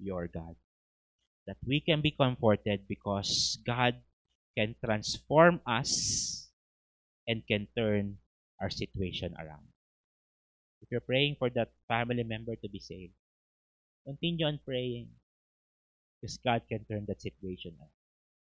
[0.01, 0.55] your God
[1.45, 3.95] that we can be comforted because God
[4.57, 6.49] can transform us
[7.27, 8.17] and can turn
[8.61, 9.65] our situation around.
[10.81, 13.13] If you're praying for that family member to be saved,
[14.05, 15.09] continue on praying
[16.21, 17.93] because God can turn that situation around.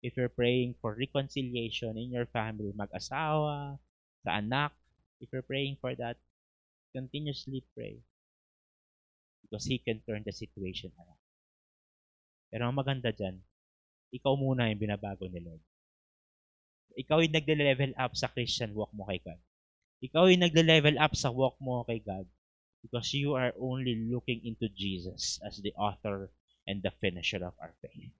[0.01, 3.77] If you're praying for reconciliation in your family, mag-asawa,
[4.23, 4.71] sa anak,
[5.19, 6.15] if you're praying for that,
[6.95, 7.99] continuously pray
[9.49, 11.17] because He can turn the situation around.
[12.53, 13.41] Pero ang maganda dyan,
[14.13, 15.61] ikaw muna yung binabago ni Lord.
[16.97, 19.41] Ikaw yung nagle-level up sa Christian walk mo kay God.
[20.05, 22.25] Ikaw yung nagle-level up sa walk mo kay God
[22.85, 26.31] because you are only looking into Jesus as the author
[26.65, 28.13] and the finisher of our faith.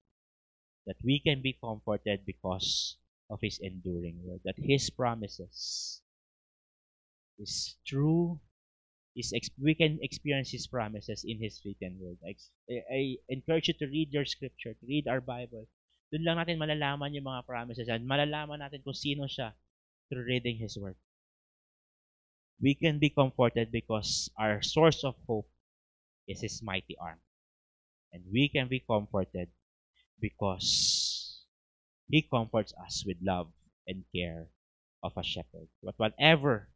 [0.86, 2.98] That we can be comforted because
[3.30, 4.42] of His enduring word.
[4.46, 6.02] That His promises
[7.38, 8.42] is true
[9.16, 12.18] is we can experience His promises in His written word.
[12.26, 12.34] I,
[12.92, 15.68] I encourage you to read your scripture, to read our Bible.
[16.12, 19.54] Doon lang natin malalaman yung mga promises and malalaman natin kung sino siya
[20.10, 20.98] through reading His word.
[22.60, 25.48] We can be comforted because our source of hope
[26.28, 27.22] is His mighty arm.
[28.12, 29.54] And we can be comforted
[30.18, 31.46] because
[32.10, 33.54] He comforts us with love
[33.86, 34.50] and care
[35.02, 35.70] of a shepherd.
[35.82, 36.70] But whatever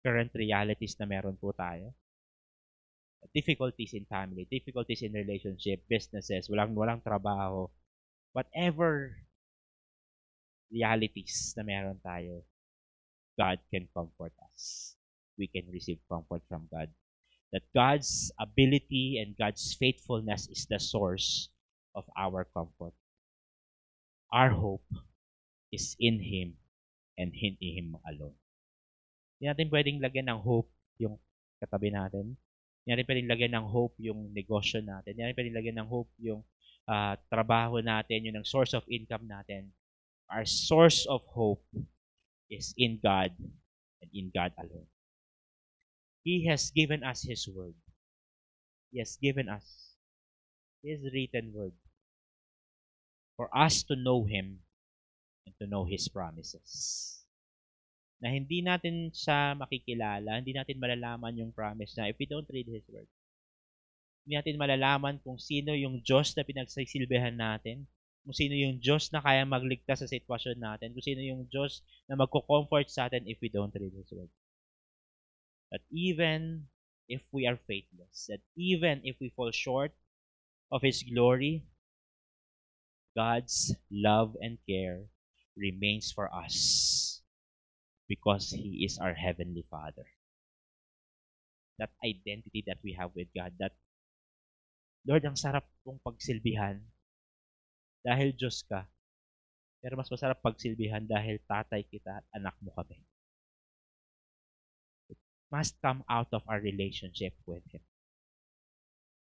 [0.00, 1.92] current realities na meron po tayo.
[3.36, 7.68] Difficulties in family, difficulties in relationship, businesses, walang walang trabaho,
[8.32, 9.12] whatever
[10.72, 12.46] realities na meron tayo,
[13.36, 14.96] God can comfort us.
[15.36, 16.88] We can receive comfort from God.
[17.52, 21.50] That God's ability and God's faithfulness is the source
[21.94, 22.94] of our comfort.
[24.32, 24.86] Our hope
[25.74, 26.56] is in Him
[27.18, 28.39] and in Him alone.
[29.40, 30.68] Hindi natin pwedeng lagyan ng hope
[31.00, 31.16] yung
[31.56, 32.36] katabi natin.
[32.84, 35.16] Hindi natin pwedeng lagyan ng hope yung negosyo natin.
[35.16, 36.44] Hindi natin pwedeng lagyan ng hope yung
[36.84, 39.72] uh, trabaho natin, yung source of income natin.
[40.28, 41.64] Our source of hope
[42.52, 43.32] is in God
[44.04, 44.92] and in God alone.
[46.20, 47.80] He has given us His Word.
[48.92, 49.96] He has given us
[50.84, 51.72] His written Word
[53.40, 54.60] for us to know Him
[55.48, 57.19] and to know His promises
[58.20, 62.68] na hindi natin siya makikilala, hindi natin malalaman yung promise na if we don't read
[62.68, 63.08] His Word.
[64.28, 67.88] Hindi natin malalaman kung sino yung Diyos na pinagsisilbihan natin,
[68.20, 72.20] kung sino yung Diyos na kaya magligtas sa sitwasyon natin, kung sino yung Diyos na
[72.20, 74.28] magko-comfort sa atin if we don't read His Word.
[75.72, 76.68] That even
[77.08, 79.96] if we are faithless, that even if we fall short
[80.68, 81.64] of His glory,
[83.16, 85.08] God's love and care
[85.56, 87.09] remains for us
[88.10, 90.10] because He is our Heavenly Father.
[91.78, 93.78] That identity that we have with God, that
[95.06, 96.82] Lord, ang sarap kong pagsilbihan
[98.02, 98.90] dahil Diyos ka.
[99.80, 103.00] Pero mas masarap pagsilbihan dahil tatay kita at anak mo kami.
[105.08, 105.16] It
[105.48, 107.80] must come out of our relationship with Him.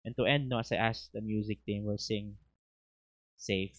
[0.05, 2.37] And to end, no, as I ask the music team, we'll sing
[3.41, 3.73] Safe.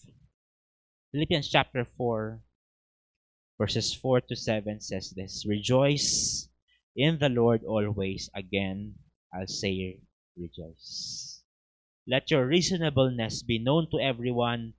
[1.15, 2.43] Philippians chapter 4,
[3.57, 6.47] verses 4 to 7 says this Rejoice
[6.95, 8.29] in the Lord always.
[8.33, 8.95] Again,
[9.33, 9.99] I'll say,
[10.37, 11.41] rejoice.
[12.07, 14.73] Let your reasonableness be known to everyone.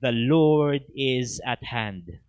[0.00, 2.22] The Lord is at hand.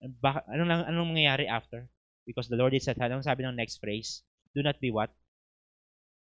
[0.00, 1.88] Bak- anong, lang, anong mangyayari after?
[2.24, 3.12] Because the Lord is at hand.
[3.12, 4.22] Anong sabi ng next phrase?
[4.54, 5.10] Do not be what?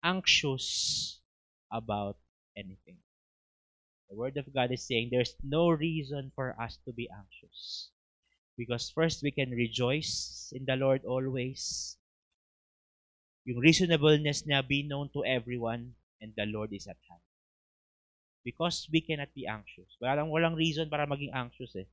[0.04, 1.20] Anxious
[1.72, 2.20] about
[2.56, 3.02] anything.
[4.14, 7.90] The Word of God is saying there's no reason for us to be anxious.
[8.54, 11.98] Because first, we can rejoice in the Lord always.
[13.50, 17.26] Yung reasonableness niya be known to everyone and the Lord is at hand.
[18.46, 19.90] Because we cannot be anxious.
[19.98, 21.90] Walang, walang reason para maging anxious eh.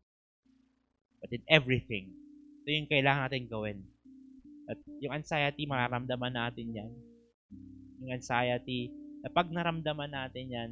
[1.24, 2.12] But in everything,
[2.60, 3.80] ito yung kailangan natin gawin.
[4.68, 6.92] At yung anxiety, mararamdaman natin yan.
[8.04, 8.92] Yung anxiety,
[9.24, 10.70] na pag naramdaman natin yan,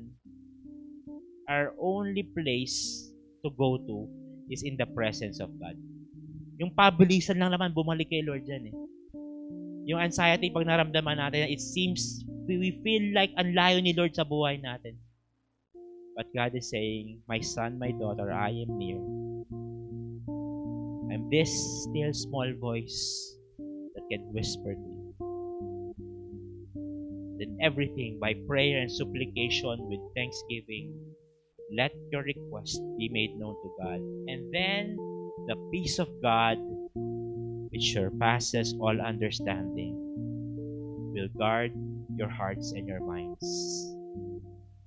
[1.49, 3.09] our only place
[3.41, 4.05] to go to
[4.53, 5.75] is in the presence of God.
[6.61, 8.77] Yung pabilisan lang naman bumalik kay Lord dyan eh.
[9.89, 14.29] Yung anxiety pag naramdaman natin, it seems, we feel like ang layo ni Lord sa
[14.29, 15.01] buhay natin.
[16.13, 19.01] But God is saying, My son, my daughter, I am near.
[21.09, 21.49] I'm this
[21.89, 22.99] still small voice
[23.95, 25.09] that can whisper to you.
[27.39, 31.08] Then everything by prayer and supplication with thanksgiving,
[31.71, 34.01] let your request be made known to God.
[34.29, 34.97] And then
[35.47, 36.57] the peace of God,
[37.71, 39.93] which surpasses all understanding,
[41.13, 41.73] will guard
[42.17, 43.45] your hearts and your minds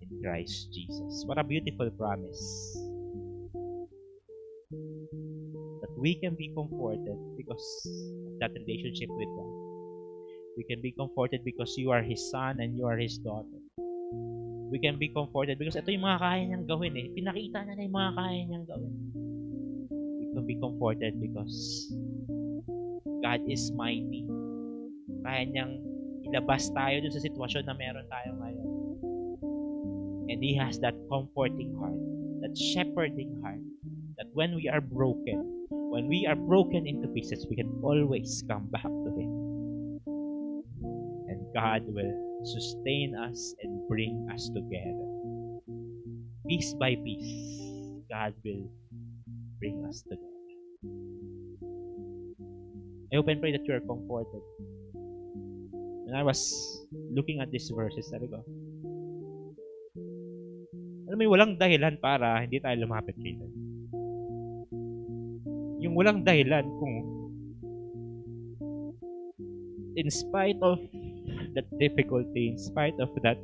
[0.01, 1.23] in Christ Jesus.
[1.25, 2.41] What a beautiful promise.
[5.81, 7.87] That we can be comforted because
[8.25, 9.53] of that relationship with God.
[10.57, 13.60] We can be comforted because you are His son and you are His daughter.
[14.71, 17.11] We can be comforted because ito yung mga kaya niyang gawin eh.
[17.11, 18.93] Pinakita niya na yung mga kaya niyang gawin.
[19.91, 21.91] We can be comforted because
[23.19, 24.23] God is mighty.
[25.27, 25.75] Kaya niyang
[26.23, 28.69] ilabas tayo dun sa sitwasyon na meron tayo ngayon.
[30.31, 31.99] And He has that comforting heart,
[32.39, 33.59] that shepherding heart,
[34.15, 38.71] that when we are broken, when we are broken into pieces, we can always come
[38.71, 39.31] back to Him.
[41.27, 45.09] And God will sustain us and bring us together.
[46.47, 47.61] Piece by piece,
[48.09, 48.67] God will
[49.59, 50.31] bring us together.
[53.11, 54.43] I hope and pray that you are comforted.
[56.07, 56.39] When I was
[57.11, 58.43] looking at these verses, sabi ko,
[61.11, 63.35] alam mo walang dahilan para hindi tayo lumapit kay.
[65.83, 66.95] Yung walang dahilan kung
[69.99, 70.79] in spite of
[71.55, 73.37] that difficulty, in spite of that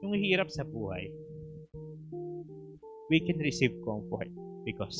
[0.00, 1.12] yung hirap sa buhay,
[3.12, 4.32] we can receive comfort
[4.64, 4.96] because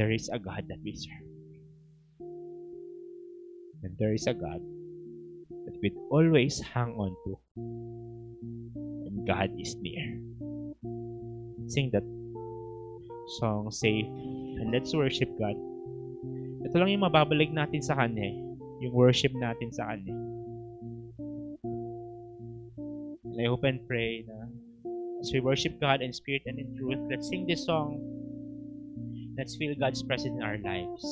[0.00, 1.28] there is a God that we serve.
[3.84, 4.64] And there is a God
[5.68, 7.32] that we always hang on to.
[9.04, 10.16] And God is near.
[11.68, 12.06] Sing that
[13.40, 14.08] song safe
[14.58, 15.56] and let's worship God.
[16.64, 18.43] Ito lang yung mababalik natin sa Kanya eh.
[18.84, 20.12] Yung worship natin sa Kanya.
[23.24, 24.44] And I hope and pray na
[25.24, 27.96] as we worship God in spirit and in truth, let's sing this song.
[29.40, 31.02] Let's feel God's presence in our lives.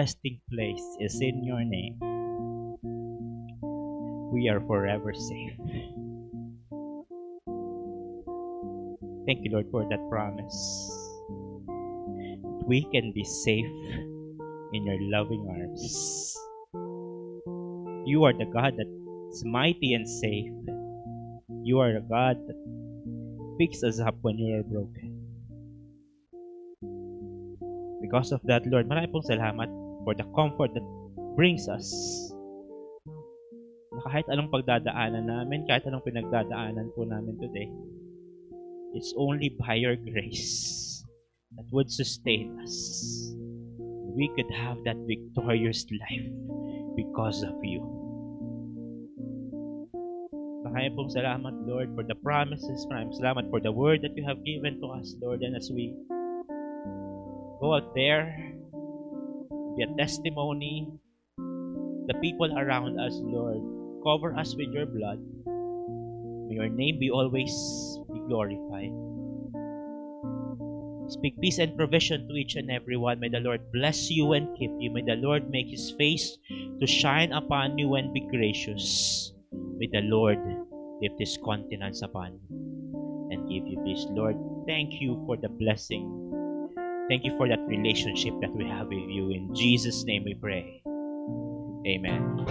[0.00, 2.00] resting place is in your name.
[4.32, 5.60] We are forever safe.
[9.28, 10.56] Thank you, Lord, for that promise.
[12.64, 13.76] We can be safe
[14.72, 15.84] in your loving arms.
[18.08, 20.56] You are the God that's mighty and safe.
[21.60, 22.56] You are the God that
[23.60, 25.12] picks us up when you are broken.
[28.00, 29.68] Because of that, Lord, marami pong salamat
[30.04, 30.86] for the comfort that
[31.36, 31.88] brings us.
[33.90, 37.68] Na kahit anong pagdadaanan namin, kahit anong pinagdadaanan po namin today,
[38.94, 41.02] it's only by your grace
[41.56, 42.74] that would sustain us.
[44.10, 46.28] We could have that victorious life
[46.98, 47.82] because of you.
[50.66, 52.86] Maraming pong salamat, Lord, for the promises.
[52.90, 55.42] Maraming salamat for the word that you have given to us, Lord.
[55.42, 55.94] And as we
[57.58, 58.49] go out there
[59.80, 60.92] your testimony,
[62.06, 63.64] the people around us, Lord.
[64.04, 65.20] Cover us with your blood.
[66.48, 67.52] May your name be always
[68.12, 68.92] be glorified.
[71.08, 73.18] Speak peace and provision to each and every one.
[73.18, 74.92] May the Lord bless you and keep you.
[74.92, 76.38] May the Lord make his face
[76.80, 79.32] to shine upon you and be gracious.
[79.78, 80.38] May the Lord
[81.02, 84.06] lift his countenance upon you and give you peace.
[84.10, 84.36] Lord,
[84.68, 86.29] thank you for the blessing
[87.10, 89.34] Thank you for that relationship that we have with you.
[89.34, 90.78] In Jesus' name we pray.
[91.82, 92.46] Amen.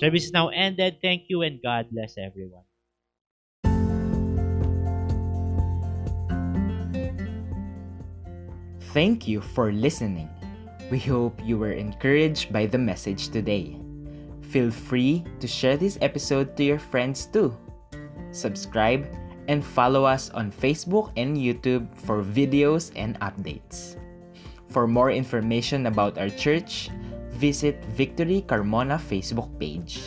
[0.00, 0.96] Service is now ended.
[1.02, 2.64] Thank you and God bless everyone.
[8.96, 10.30] Thank you for listening.
[10.90, 13.76] We hope you were encouraged by the message today.
[14.40, 17.54] Feel free to share this episode to your friends too.
[18.32, 19.04] Subscribe
[19.48, 23.96] and follow us on Facebook and YouTube for videos and updates.
[24.68, 26.90] For more information about our church,
[27.30, 30.00] visit Victory Carmona Facebook page.